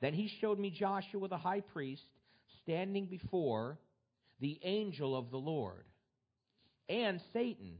[0.00, 2.04] Then he showed me Joshua the high priest
[2.62, 3.78] standing before
[4.40, 5.84] the angel of the Lord,
[6.88, 7.78] and Satan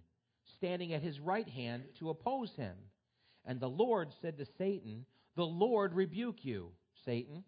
[0.65, 2.75] standing at his right hand to oppose him.
[3.45, 5.05] And the Lord said to Satan,
[5.37, 6.71] The Lord rebuke you,
[7.05, 7.45] Satan.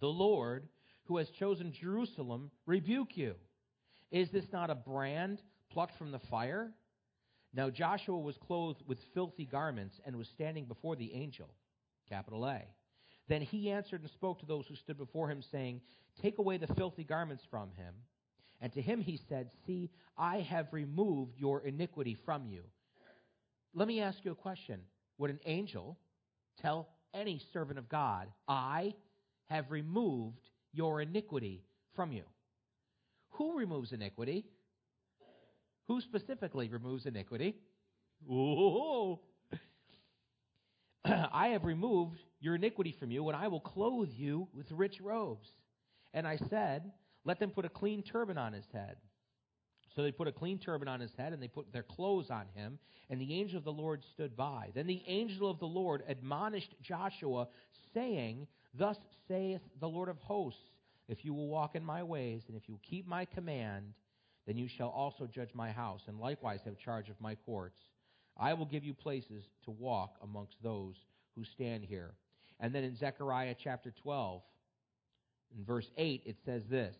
[0.00, 0.68] The Lord,
[1.04, 3.36] who has chosen Jerusalem, rebuke you.
[4.10, 6.72] Is this not a brand plucked from the fire?
[7.54, 11.54] Now Joshua was clothed with filthy garments and was standing before the angel.
[12.08, 12.62] Capital A.
[13.28, 15.80] Then he answered and spoke to those who stood before him, saying,
[16.20, 17.94] Take away the filthy garments from him.
[18.62, 22.62] And to him he said, See, I have removed your iniquity from you.
[23.74, 24.80] Let me ask you a question.
[25.18, 25.98] Would an angel
[26.60, 28.94] tell any servant of God, I
[29.50, 31.64] have removed your iniquity
[31.96, 32.22] from you?
[33.30, 34.46] Who removes iniquity?
[35.88, 37.56] Who specifically removes iniquity?
[38.30, 39.18] Ooh.
[41.04, 45.48] I have removed your iniquity from you, and I will clothe you with rich robes.
[46.14, 46.92] And I said,
[47.24, 48.96] Let them put a clean turban on his head.
[49.94, 52.46] So they put a clean turban on his head, and they put their clothes on
[52.54, 52.78] him,
[53.10, 54.70] and the angel of the Lord stood by.
[54.74, 57.48] Then the angel of the Lord admonished Joshua,
[57.92, 58.96] saying, Thus
[59.28, 60.62] saith the Lord of hosts,
[61.08, 63.92] If you will walk in my ways, and if you keep my command,
[64.46, 67.78] then you shall also judge my house, and likewise have charge of my courts.
[68.38, 70.96] I will give you places to walk amongst those
[71.36, 72.14] who stand here.
[72.60, 74.42] And then in Zechariah chapter 12,
[75.56, 76.96] in verse 8, it says this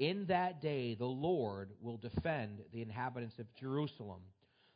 [0.00, 4.22] In that day the Lord will defend the inhabitants of Jerusalem.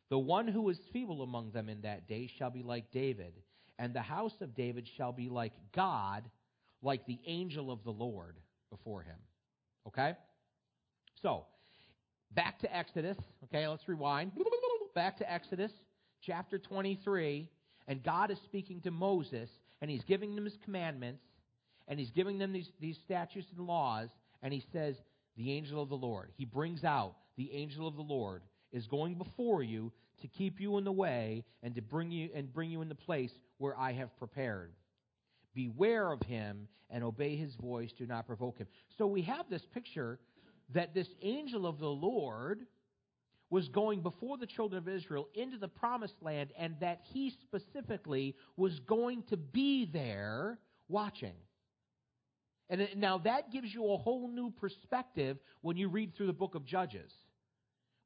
[0.09, 3.33] The one who is feeble among them in that day shall be like David,
[3.79, 6.23] and the house of David shall be like God,
[6.83, 8.37] like the angel of the Lord
[8.69, 9.17] before him.
[9.87, 10.13] Okay?
[11.23, 11.45] So,
[12.35, 13.17] back to Exodus.
[13.45, 14.31] Okay, let's rewind.
[14.93, 15.71] Back to Exodus
[16.21, 17.49] chapter 23.
[17.87, 19.49] And God is speaking to Moses,
[19.81, 21.23] and he's giving them his commandments,
[21.87, 24.09] and he's giving them these, these statutes and laws,
[24.41, 24.95] and he says,
[25.37, 26.31] The angel of the Lord.
[26.37, 30.77] He brings out the angel of the Lord is going before you to keep you
[30.77, 33.93] in the way and to bring you and bring you in the place where I
[33.93, 34.71] have prepared.
[35.53, 38.67] Beware of him and obey his voice, do not provoke him.
[38.97, 40.19] So we have this picture
[40.73, 42.65] that this angel of the Lord
[43.49, 48.35] was going before the children of Israel into the promised land and that he specifically
[48.57, 51.33] was going to be there watching.
[52.69, 56.55] And now that gives you a whole new perspective when you read through the book
[56.55, 57.11] of Judges.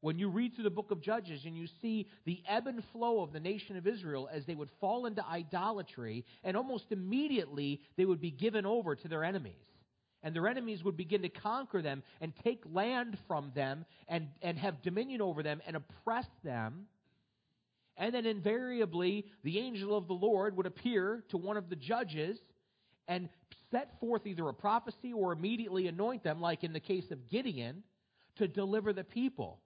[0.02, 3.22] When you read through the book of Judges and you see the ebb and flow
[3.22, 8.06] of the nation of Israel as they would fall into idolatry, and almost immediately they
[8.06, 9.69] would be given over to their enemies
[10.24, 14.58] and their enemies would begin to conquer them and take land from them and, and
[14.58, 16.88] have dominion over them and oppress them.
[17.98, 22.39] And then invariably, the angel of the Lord would appear to one of the judges
[23.08, 23.30] and
[23.72, 27.84] set forth either a prophecy or immediately anoint them, like in the case of Gideon,
[28.38, 29.62] to deliver the people.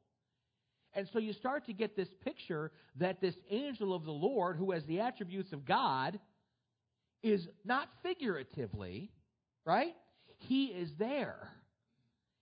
[0.93, 4.71] And so you start to get this picture that this angel of the Lord, who
[4.71, 6.19] has the attributes of God,
[7.23, 9.11] is not figuratively,
[9.65, 9.95] right?
[10.37, 11.49] He is there.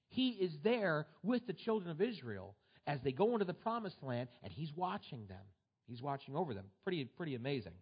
[0.10, 2.56] He is there with the children of Israel
[2.88, 5.44] as they go into the promised land, and He's watching them.
[5.88, 6.66] He's watching over them.
[6.84, 7.74] Pretty, pretty amazing.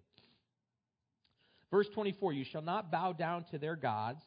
[1.71, 4.21] Verse 24 You shall not bow down to their gods,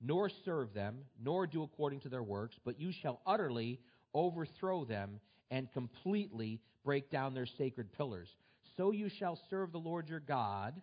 [0.00, 3.80] nor serve them, nor do according to their works, but you shall utterly
[4.14, 8.28] overthrow them and completely break down their sacred pillars.
[8.76, 10.80] So you shall serve the Lord your God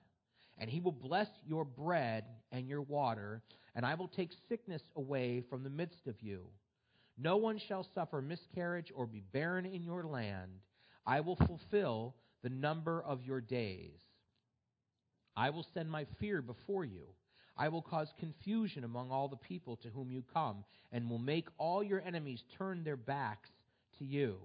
[0.59, 3.41] and he will bless your bread and your water,
[3.75, 6.47] and I will take sickness away from the midst of you.
[7.17, 10.51] No one shall suffer miscarriage or be barren in your land.
[11.05, 13.99] I will fulfill the number of your days.
[15.35, 17.07] I will send my fear before you.
[17.57, 21.47] I will cause confusion among all the people to whom you come, and will make
[21.57, 23.49] all your enemies turn their backs
[23.97, 24.37] to you.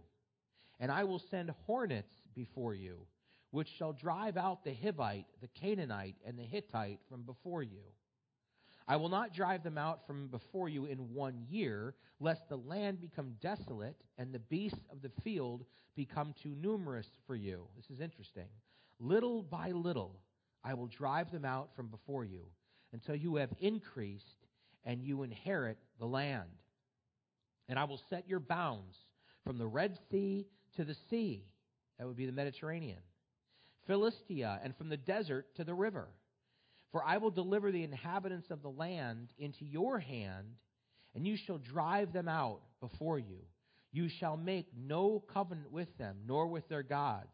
[0.80, 3.06] And I will send hornets before you
[3.54, 7.82] which shall drive out the Hivite, the Canaanite, and the Hittite from before you.
[8.88, 13.00] I will not drive them out from before you in one year, lest the land
[13.00, 17.68] become desolate and the beasts of the field become too numerous for you.
[17.76, 18.48] This is interesting.
[18.98, 20.18] Little by little,
[20.64, 22.46] I will drive them out from before you
[22.92, 24.24] until you have increased
[24.84, 26.48] and you inherit the land.
[27.68, 28.96] And I will set your bounds
[29.44, 30.46] from the Red Sea
[30.76, 31.44] to the sea.
[31.98, 32.98] That would be the Mediterranean
[33.86, 36.08] Philistia, and from the desert to the river.
[36.90, 40.56] For I will deliver the inhabitants of the land into your hand,
[41.14, 43.40] and you shall drive them out before you.
[43.92, 47.28] You shall make no covenant with them, nor with their gods.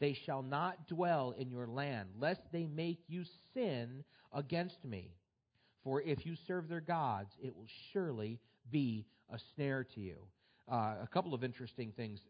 [0.00, 5.14] They shall not dwell in your land, lest they make you sin against me.
[5.82, 10.16] For if you serve their gods, it will surely be a snare to you.
[10.70, 12.20] Uh, a couple of interesting things.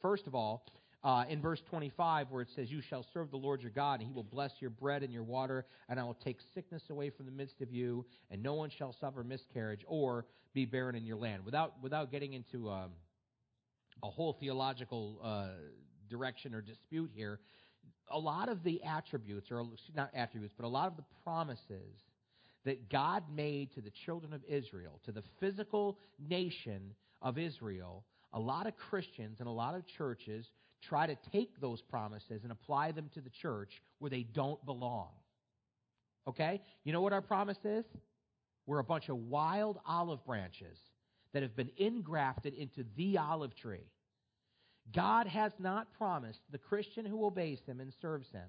[0.00, 0.64] First of all,
[1.02, 4.08] uh, in verse 25, where it says, You shall serve the Lord your God, and
[4.08, 7.26] he will bless your bread and your water, and I will take sickness away from
[7.26, 11.16] the midst of you, and no one shall suffer miscarriage or be barren in your
[11.16, 11.44] land.
[11.44, 12.90] Without, without getting into um,
[14.02, 15.48] a whole theological uh,
[16.10, 17.40] direction or dispute here,
[18.10, 22.02] a lot of the attributes, or not attributes, but a lot of the promises
[22.64, 28.40] that God made to the children of Israel, to the physical nation of Israel, a
[28.40, 30.50] lot of Christians and a lot of churches
[30.82, 35.08] try to take those promises and apply them to the church where they don't belong.
[36.26, 36.60] Okay?
[36.84, 37.84] You know what our promise is?
[38.66, 40.78] We're a bunch of wild olive branches
[41.32, 43.86] that have been ingrafted into the olive tree.
[44.94, 48.48] God has not promised the Christian who obeys him and serves him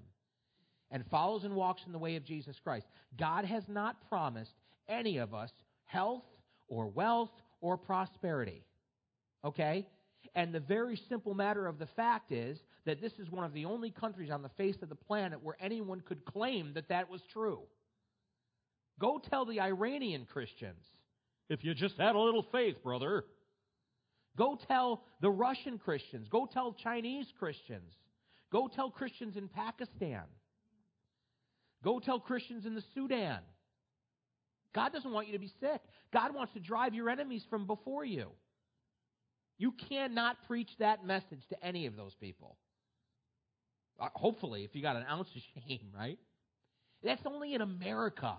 [0.90, 2.86] and follows and walks in the way of Jesus Christ.
[3.18, 4.52] God has not promised
[4.88, 5.50] any of us
[5.84, 6.24] health
[6.68, 8.62] or wealth or prosperity.
[9.44, 9.86] Okay?
[10.34, 13.64] And the very simple matter of the fact is that this is one of the
[13.64, 17.20] only countries on the face of the planet where anyone could claim that that was
[17.32, 17.60] true.
[18.98, 20.84] Go tell the Iranian Christians,
[21.48, 23.24] if you just had a little faith, brother.
[24.36, 26.28] Go tell the Russian Christians.
[26.30, 27.92] Go tell Chinese Christians.
[28.50, 30.22] Go tell Christians in Pakistan.
[31.84, 33.40] Go tell Christians in the Sudan.
[34.74, 35.80] God doesn't want you to be sick.
[36.12, 38.28] God wants to drive your enemies from before you.
[39.58, 42.56] You cannot preach that message to any of those people.
[44.00, 46.18] Uh, hopefully, if you got an ounce of shame, right?
[47.04, 48.36] That's only in America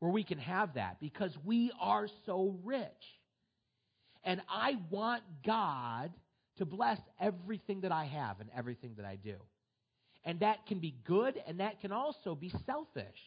[0.00, 2.90] where we can have that because we are so rich.
[4.24, 6.12] And I want God
[6.58, 9.36] to bless everything that I have and everything that I do.
[10.24, 13.18] And that can be good and that can also be selfish.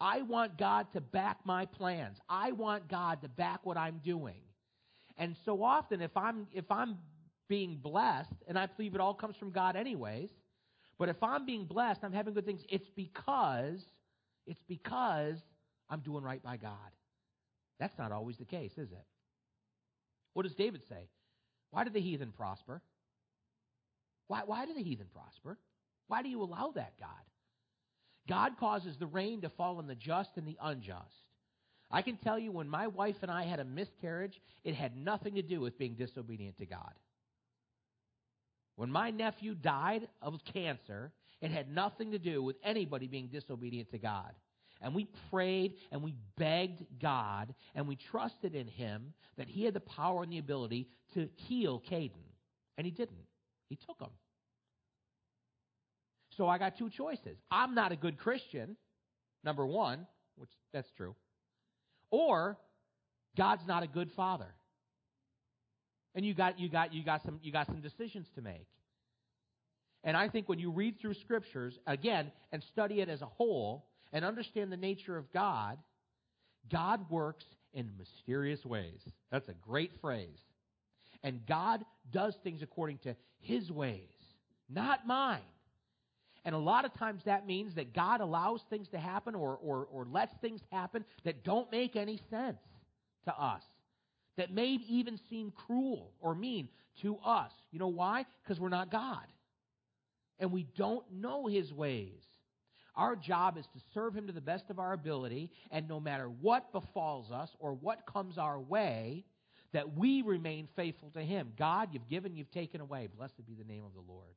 [0.00, 2.18] I want God to back my plans.
[2.28, 4.40] I want God to back what I'm doing.
[5.16, 6.98] And so often, if I'm if I'm
[7.48, 10.30] being blessed, and I believe it all comes from God anyways,
[10.98, 13.80] but if I'm being blessed, I'm having good things, it's because
[14.46, 15.36] it's because
[15.90, 16.92] I'm doing right by God.
[17.80, 19.04] That's not always the case, is it?
[20.38, 21.08] What does David say?
[21.72, 22.80] Why did the heathen prosper?
[24.28, 25.58] Why, why do the heathen prosper?
[26.06, 27.08] Why do you allow that, God?
[28.28, 31.24] God causes the rain to fall on the just and the unjust.
[31.90, 35.34] I can tell you when my wife and I had a miscarriage, it had nothing
[35.34, 36.94] to do with being disobedient to God.
[38.76, 43.90] When my nephew died of cancer, it had nothing to do with anybody being disobedient
[43.90, 44.30] to God.
[44.80, 49.74] And we prayed and we begged God and we trusted in Him that He had
[49.74, 52.12] the power and the ability to heal Caden.
[52.76, 53.26] And He didn't.
[53.68, 54.10] He took him.
[56.36, 57.36] So I got two choices.
[57.50, 58.76] I'm not a good Christian,
[59.44, 61.14] number one, which that's true.
[62.10, 62.56] Or
[63.36, 64.54] God's not a good father.
[66.14, 68.66] And you got you got you got some you got some decisions to make.
[70.04, 73.84] And I think when you read through scriptures again and study it as a whole
[74.12, 75.78] and understand the nature of God,
[76.70, 79.00] God works in mysterious ways.
[79.30, 80.40] That's a great phrase.
[81.22, 84.02] And God does things according to his ways,
[84.68, 85.40] not mine.
[86.44, 89.86] And a lot of times that means that God allows things to happen or, or,
[89.92, 92.60] or lets things happen that don't make any sense
[93.24, 93.62] to us,
[94.36, 96.68] that may even seem cruel or mean
[97.02, 97.52] to us.
[97.70, 98.24] You know why?
[98.42, 99.26] Because we're not God.
[100.38, 102.22] And we don't know His ways.
[102.98, 106.28] Our job is to serve Him to the best of our ability, and no matter
[106.28, 109.24] what befalls us or what comes our way,
[109.72, 111.52] that we remain faithful to Him.
[111.56, 113.08] God, you've given, you've taken away.
[113.16, 114.34] Blessed be the name of the Lord.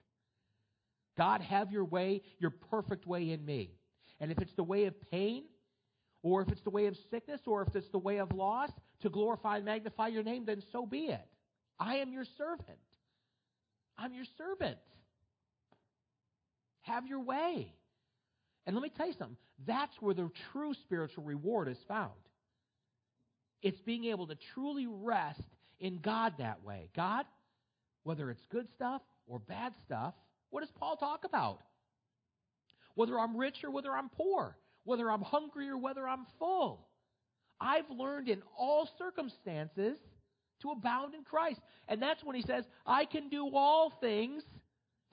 [1.18, 3.72] God, have your way, your perfect way in me.
[4.20, 5.45] And if it's the way of pain,
[6.22, 8.70] or if it's the way of sickness, or if it's the way of loss,
[9.01, 11.26] to glorify and magnify your name, then so be it.
[11.80, 12.78] I am your servant.
[13.97, 14.78] I'm your servant.
[16.82, 17.74] Have your way.
[18.66, 22.12] And let me tell you something that's where the true spiritual reward is found.
[23.62, 25.41] It's being able to truly rest
[25.80, 26.89] in God that way.
[26.95, 27.26] God,
[28.03, 30.14] whether it's good stuff or bad stuff,
[30.49, 31.59] what does Paul talk about?
[32.95, 36.88] Whether I'm rich or whether I'm poor, whether I'm hungry or whether I'm full.
[37.59, 39.97] I've learned in all circumstances
[40.62, 41.59] to abound in Christ.
[41.88, 44.43] And that's when he says, I can do all things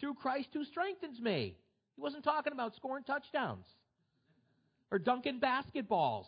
[0.01, 1.57] through Christ who strengthens me.
[1.99, 3.67] He wasn't talking about scoring touchdowns
[4.93, 6.27] or dunking basketballs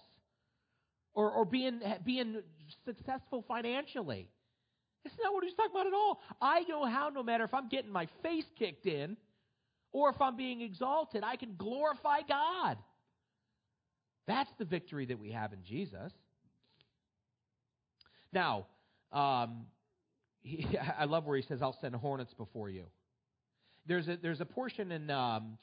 [1.14, 2.42] or, or being, being
[2.84, 4.28] successful financially.
[5.04, 6.20] That's not what he's talking about at all.
[6.42, 9.16] I know how, no matter if I'm getting my face kicked in
[9.92, 12.76] or if I'm being exalted, I can glorify God.
[14.26, 16.12] That's the victory that we have in Jesus.
[18.32, 18.66] Now,
[19.12, 19.66] um,
[20.42, 20.66] he,
[20.98, 22.86] I love where he says, I'll send hornets before you.
[23.86, 25.58] There's a, there's a portion in, um,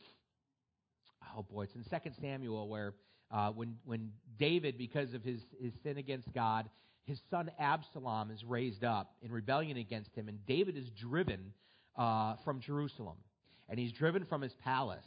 [1.35, 2.93] oh boy, it's in 2 Samuel where
[3.31, 6.69] uh, when, when David, because of his, his sin against God,
[7.03, 11.53] his son Absalom is raised up in rebellion against him, and David is driven
[11.97, 13.17] uh, from Jerusalem.
[13.69, 15.05] And he's driven from his palace.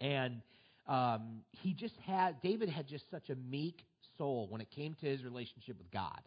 [0.00, 0.40] And
[0.86, 3.84] um, he just had, David had just such a meek
[4.18, 6.20] soul when it came to his relationship with God.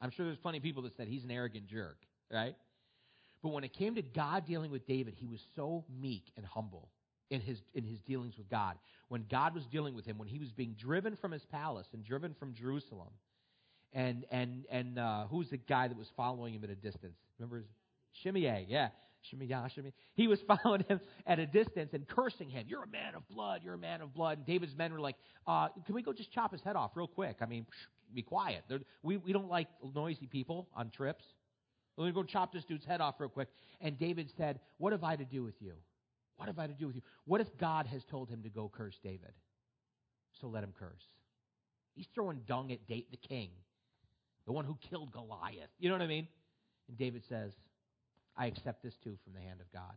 [0.00, 1.98] I'm sure there's plenty of people that said he's an arrogant jerk,
[2.32, 2.54] right?
[3.42, 6.90] But when it came to God dealing with David, he was so meek and humble
[7.30, 8.76] in his in his dealings with God.
[9.08, 12.04] When God was dealing with him, when he was being driven from his palace and
[12.04, 13.08] driven from Jerusalem,
[13.92, 17.16] and and and uh, who's the guy that was following him at a distance?
[17.38, 17.64] Remember
[18.22, 18.66] Shimei?
[18.68, 18.88] Yeah,
[19.22, 19.92] Shimei, Shimei.
[20.14, 22.66] He was following him at a distance and cursing him.
[22.68, 23.62] You're a man of blood.
[23.64, 24.38] You're a man of blood.
[24.38, 25.16] And David's men were like,
[25.46, 27.36] uh, "Can we go just chop his head off real quick?
[27.40, 27.66] I mean,
[28.14, 28.64] be quiet.
[29.02, 31.24] We we don't like noisy people on trips.
[32.00, 33.48] Let me go chop this dude's head off real quick."
[33.80, 35.74] And David said, "What have I to do with you?"
[36.36, 37.02] What have I to do with you?
[37.26, 39.34] What if God has told him to go curse David?
[40.40, 41.06] So let him curse.
[41.94, 43.50] He's throwing dung at Date the king,
[44.46, 45.68] the one who killed Goliath.
[45.78, 46.26] You know what I mean?
[46.88, 47.52] And David says,
[48.38, 49.94] I accept this too from the hand of God.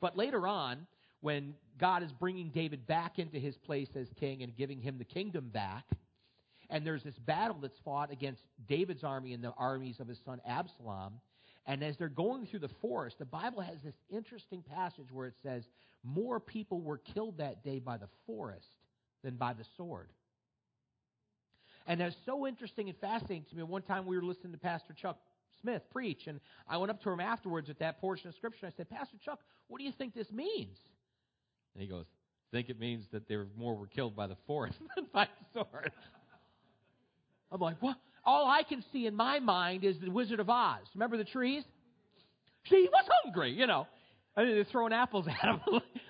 [0.00, 0.88] But later on,
[1.20, 5.04] when God is bringing David back into his place as king and giving him the
[5.04, 5.84] kingdom back,
[6.68, 10.40] and there's this battle that's fought against David's army and the armies of his son
[10.44, 11.20] Absalom,
[11.66, 15.34] and as they're going through the forest, the Bible has this interesting passage where it
[15.42, 15.64] says,
[16.04, 18.68] More people were killed that day by the forest
[19.24, 20.08] than by the sword.
[21.86, 23.62] And that's so interesting and fascinating to me.
[23.62, 25.18] One time we were listening to Pastor Chuck
[25.60, 28.66] Smith preach, and I went up to him afterwards at that portion of Scripture.
[28.66, 30.78] And I said, Pastor Chuck, what do you think this means?
[31.74, 32.06] And he goes,
[32.56, 35.92] think it means that there more were killed by the forest than by the sword.
[37.52, 37.96] I'm like, what?
[38.26, 40.80] All I can see in my mind is the Wizard of Oz.
[40.94, 41.62] Remember the trees?
[42.64, 43.86] She was hungry, you know.
[44.36, 45.60] I mean, they're throwing apples at him,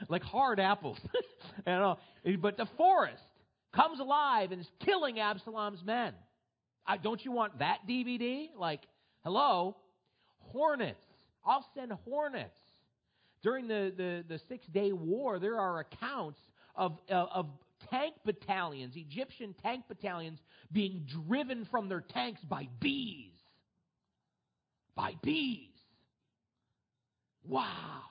[0.09, 0.99] like hard apples.
[1.67, 1.99] you know.
[2.41, 3.23] But the forest
[3.75, 6.15] comes alive and is killing Absalom's men.
[6.87, 8.49] I, don't you want that DVD?
[8.57, 8.81] Like,
[9.23, 9.77] hello?
[10.39, 11.03] Hornets.
[11.45, 12.57] I'll send hornets.
[13.43, 16.39] During the, the, the Six Day War, there are accounts
[16.75, 17.47] of, uh, of
[17.91, 20.39] tank battalions, Egyptian tank battalions,
[20.73, 23.33] being driven from their tanks by bees.
[24.95, 25.71] By bees.
[27.45, 28.03] Wow.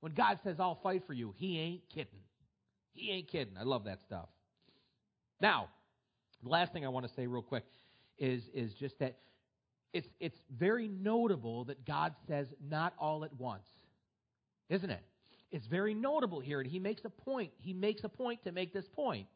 [0.00, 2.20] When God says, I'll fight for you, He ain't kidding.
[2.92, 3.56] He ain't kidding.
[3.58, 4.28] I love that stuff.
[5.40, 5.68] Now,
[6.42, 7.64] the last thing I want to say real quick
[8.18, 9.18] is, is just that
[9.92, 13.66] it's, it's very notable that God says not all at once.
[14.68, 15.02] Isn't it?
[15.50, 17.52] It's very notable here, and he makes a point.
[17.58, 19.26] He makes a point to make this point.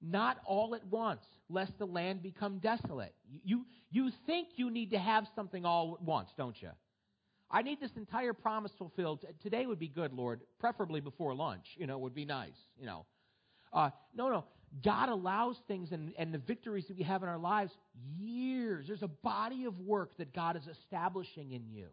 [0.00, 3.14] Not all at once, lest the land become desolate.
[3.44, 6.70] You, you think you need to have something all at once, don't you?
[7.50, 9.24] I need this entire promise fulfilled.
[9.42, 11.66] Today would be good, Lord, preferably before lunch.
[11.76, 12.56] You know, would be nice.
[12.78, 13.06] You know,
[13.72, 14.44] uh, no, no.
[14.82, 17.72] God allows things and, and the victories that we have in our lives
[18.16, 18.86] years.
[18.86, 21.88] There's a body of work that God is establishing in you.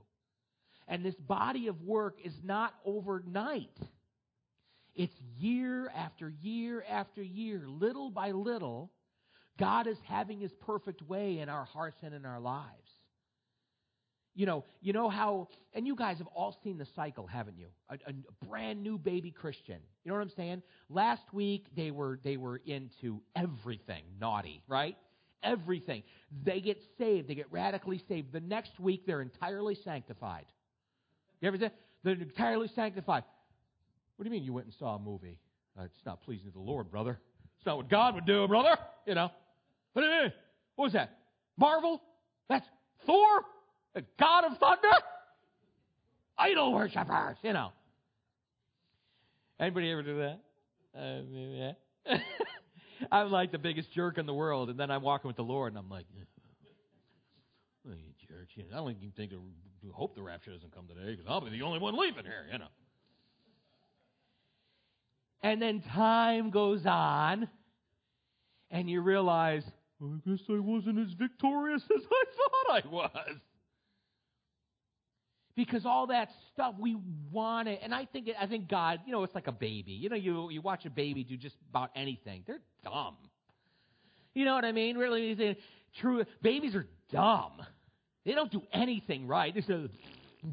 [0.89, 3.77] And this body of work is not overnight.
[4.95, 8.91] It's year after year after year, little by little,
[9.59, 12.89] God is having His perfect way in our hearts and in our lives.
[14.33, 17.67] You know, you know how, and you guys have all seen the cycle, haven't you?
[17.89, 19.79] A, a brand new baby Christian.
[20.03, 20.63] You know what I'm saying?
[20.89, 24.97] Last week they were they were into everything naughty, right?
[25.43, 26.03] Everything.
[26.43, 27.27] They get saved.
[27.27, 28.31] They get radically saved.
[28.31, 30.45] The next week they're entirely sanctified.
[31.41, 31.71] You ever say
[32.03, 33.23] they're entirely sanctified?
[34.15, 35.39] What do you mean you went and saw a movie?
[35.79, 37.19] Uh, it's not pleasing to the Lord, brother.
[37.57, 38.77] It's not what God would do, brother.
[39.05, 39.31] You know.
[39.93, 40.03] What
[40.77, 41.17] was that?
[41.57, 42.01] Marvel?
[42.47, 42.65] That's
[43.05, 43.43] Thor?
[43.93, 44.87] The God of thunder?
[46.37, 47.71] Idol worshippers, you know.
[49.59, 50.39] Anybody ever do that?
[50.97, 51.71] Uh, yeah.
[53.11, 55.73] I'm like the biggest jerk in the world, and then I'm walking with the Lord,
[55.73, 56.05] and I'm like,
[58.55, 58.71] you jerk.
[58.73, 59.39] I don't even think, the,
[59.91, 62.59] hope the rapture doesn't come today, because I'll be the only one leaving here, you
[62.59, 62.67] know.
[65.41, 67.47] And then time goes on,
[68.71, 69.63] and you realize,
[69.99, 73.35] well, I guess I wasn't as victorious as I thought I was.
[75.55, 76.95] Because all that stuff we
[77.31, 79.91] want it, and I think I think God, you know, it's like a baby.
[79.91, 82.43] You know, you you watch a baby do just about anything.
[82.47, 83.17] They're dumb.
[84.33, 84.95] You know what I mean?
[84.95, 85.57] Really,
[85.99, 86.23] true.
[86.41, 87.61] Babies are dumb.
[88.29, 89.51] They don't do anything right.
[89.51, 89.91] They just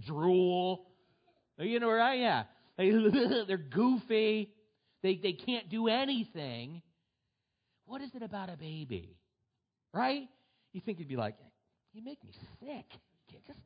[0.06, 0.86] drool.
[1.58, 2.18] You know, right?
[2.18, 2.44] Yeah.
[3.46, 4.50] They're goofy.
[5.02, 6.80] They, they can't do anything.
[7.84, 9.18] What is it about a baby?
[9.92, 10.26] Right?
[10.72, 11.34] You think you'd be like,
[11.92, 12.86] you make me sick.
[13.46, 13.60] Just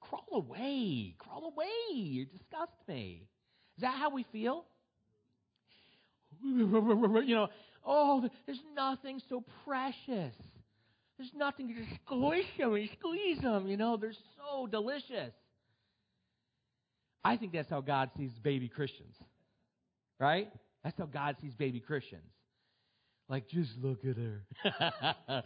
[0.00, 1.16] crawl away.
[1.18, 1.98] Crawl away.
[1.98, 3.26] You disgust me.
[3.76, 4.64] Is that how we feel?
[6.44, 7.48] You know,
[7.84, 10.36] oh, there's nothing so precious.
[11.20, 13.66] There's nothing to just squish them and squeeze them.
[13.66, 15.34] You know, they're so delicious.
[17.22, 19.14] I think that's how God sees baby Christians.
[20.18, 20.48] Right?
[20.82, 22.22] That's how God sees baby Christians.
[23.28, 25.42] Like, just look at her.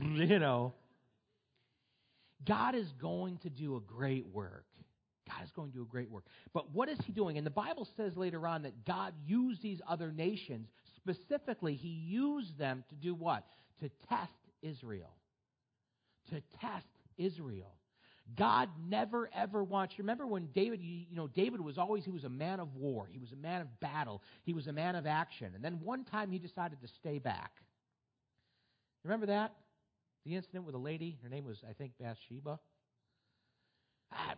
[0.00, 0.74] you know.
[2.46, 4.66] God is going to do a great work.
[5.28, 6.22] God is going to do a great work.
[6.54, 7.36] But what is he doing?
[7.36, 10.68] And the Bible says later on that God used these other nations.
[10.98, 13.42] Specifically, he used them to do what?
[13.80, 14.30] To test
[14.62, 15.14] Israel.
[16.30, 16.86] To test
[17.16, 17.72] Israel.
[18.36, 19.94] God never ever wants.
[19.98, 23.08] Remember when David, you, you, know, David was always he was a man of war.
[23.10, 24.22] He was a man of battle.
[24.44, 25.52] He was a man of action.
[25.54, 27.52] And then one time he decided to stay back.
[29.04, 29.54] Remember that?
[30.26, 31.18] The incident with a lady.
[31.22, 32.58] Her name was, I think, Bathsheba.
[34.12, 34.34] Ah,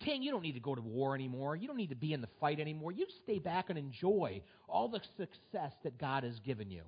[0.00, 1.56] King, you don't need to go to war anymore.
[1.56, 2.92] You don't need to be in the fight anymore.
[2.92, 6.82] You stay back and enjoy all the success that God has given you.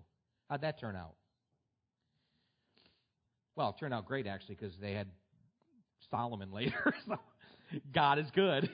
[0.49, 1.15] How'd that turn out?
[3.57, 5.09] Well, it turned out great actually because they had
[6.11, 6.95] Solomon later.
[7.09, 7.19] so
[7.93, 8.71] God is good.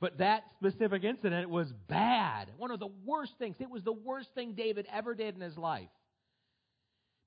[0.00, 2.48] But that specific incident was bad.
[2.56, 3.56] One of the worst things.
[3.58, 5.90] It was the worst thing David ever did in his life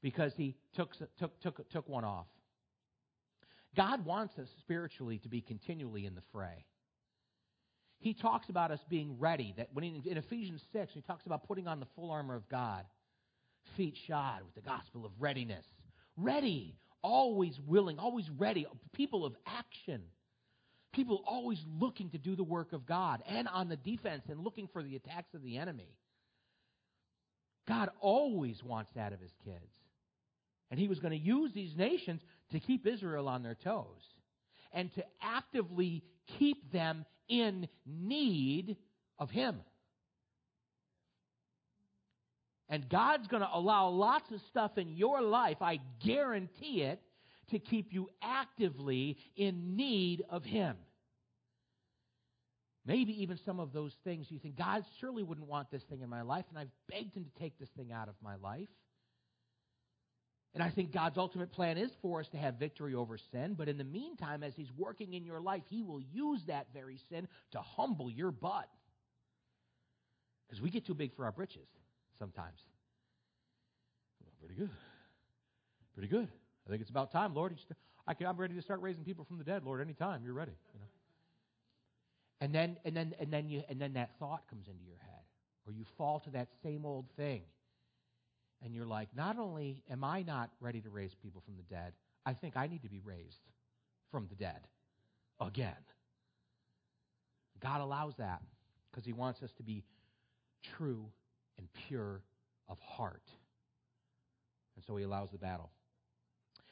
[0.01, 2.25] because he took, took, took, took one off.
[3.75, 6.65] God wants us spiritually to be continually in the fray.
[7.99, 9.53] He talks about us being ready.
[9.57, 12.47] That when in, in Ephesians 6, he talks about putting on the full armor of
[12.49, 12.85] God,
[13.77, 15.65] feet shod with the gospel of readiness.
[16.17, 20.01] Ready always willing, always ready, people of action.
[20.93, 24.69] People always looking to do the work of God and on the defense and looking
[24.71, 25.89] for the attacks of the enemy.
[27.67, 29.71] God always wants that of his kids.
[30.71, 34.01] And he was going to use these nations to keep Israel on their toes
[34.71, 36.03] and to actively
[36.39, 38.77] keep them in need
[39.19, 39.61] of him.
[42.73, 46.99] And God's going to allow lots of stuff in your life, I guarantee it,
[47.51, 50.75] to keep you actively in need of Him.
[52.83, 56.09] Maybe even some of those things you think, God surely wouldn't want this thing in
[56.09, 58.69] my life, and I've begged Him to take this thing out of my life.
[60.55, 63.69] And I think God's ultimate plan is for us to have victory over sin, but
[63.69, 67.27] in the meantime, as He's working in your life, He will use that very sin
[67.51, 68.67] to humble your butt.
[70.47, 71.67] Because we get too big for our britches
[72.23, 72.61] sometimes.
[74.39, 74.69] Pretty good.
[75.93, 76.29] Pretty good.
[76.65, 77.53] I think it's about time, Lord.
[78.07, 79.81] I am ready to start raising people from the dead, Lord.
[79.81, 80.53] Anytime you're ready.
[80.73, 80.85] You know.
[82.39, 85.23] And then, and then, and then, you, and then that thought comes into your head,
[85.67, 87.41] or you fall to that same old thing,
[88.63, 91.91] and you're like, not only am I not ready to raise people from the dead,
[92.25, 93.41] I think I need to be raised
[94.11, 94.59] from the dead
[95.41, 95.75] again.
[97.61, 98.41] God allows that
[98.91, 99.83] because He wants us to be
[100.77, 101.05] true
[101.57, 102.21] and pure
[102.69, 103.23] of heart.
[104.75, 105.69] And so he allows the battle.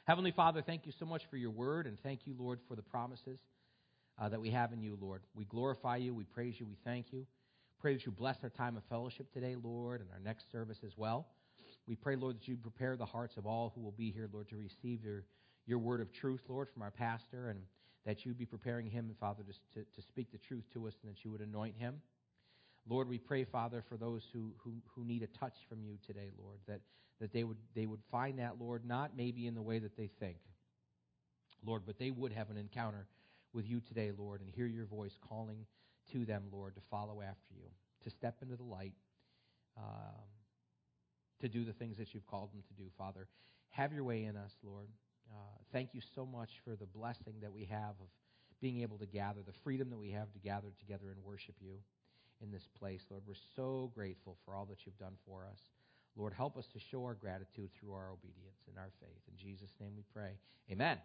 [0.04, 2.82] Heavenly Father, thank you so much for your word, and thank you, Lord, for the
[2.82, 3.38] promises
[4.20, 5.22] uh, that we have in you, Lord.
[5.34, 7.24] We glorify you, we praise you, we thank you.
[7.80, 10.92] Pray that you bless our time of fellowship today, Lord, and our next service as
[10.96, 11.26] well.
[11.86, 14.48] We pray, Lord, that you prepare the hearts of all who will be here, Lord,
[14.50, 15.24] to receive your,
[15.66, 17.60] your word of truth, Lord, from our pastor, and
[18.06, 21.12] that you be preparing him, Father, to, to, to speak the truth to us, and
[21.12, 22.00] that you would anoint him.
[22.88, 26.30] Lord, we pray, Father, for those who, who, who need a touch from you today,
[26.38, 26.80] Lord, that,
[27.20, 30.10] that they, would, they would find that, Lord, not maybe in the way that they
[30.18, 30.38] think,
[31.64, 33.06] Lord, but they would have an encounter
[33.52, 35.64] with you today, Lord, and hear your voice calling
[36.12, 37.68] to them, Lord, to follow after you,
[38.02, 38.94] to step into the light,
[39.76, 40.26] um,
[41.40, 43.28] to do the things that you've called them to do, Father.
[43.70, 44.88] Have your way in us, Lord.
[45.32, 48.08] Uh, thank you so much for the blessing that we have of
[48.60, 51.78] being able to gather, the freedom that we have to gather together and worship you
[52.42, 53.02] in this place.
[53.10, 55.58] Lord, we're so grateful for all that you've done for us.
[56.16, 59.22] Lord, help us to show our gratitude through our obedience and our faith.
[59.30, 60.32] In Jesus' name we pray.
[60.70, 60.98] Amen.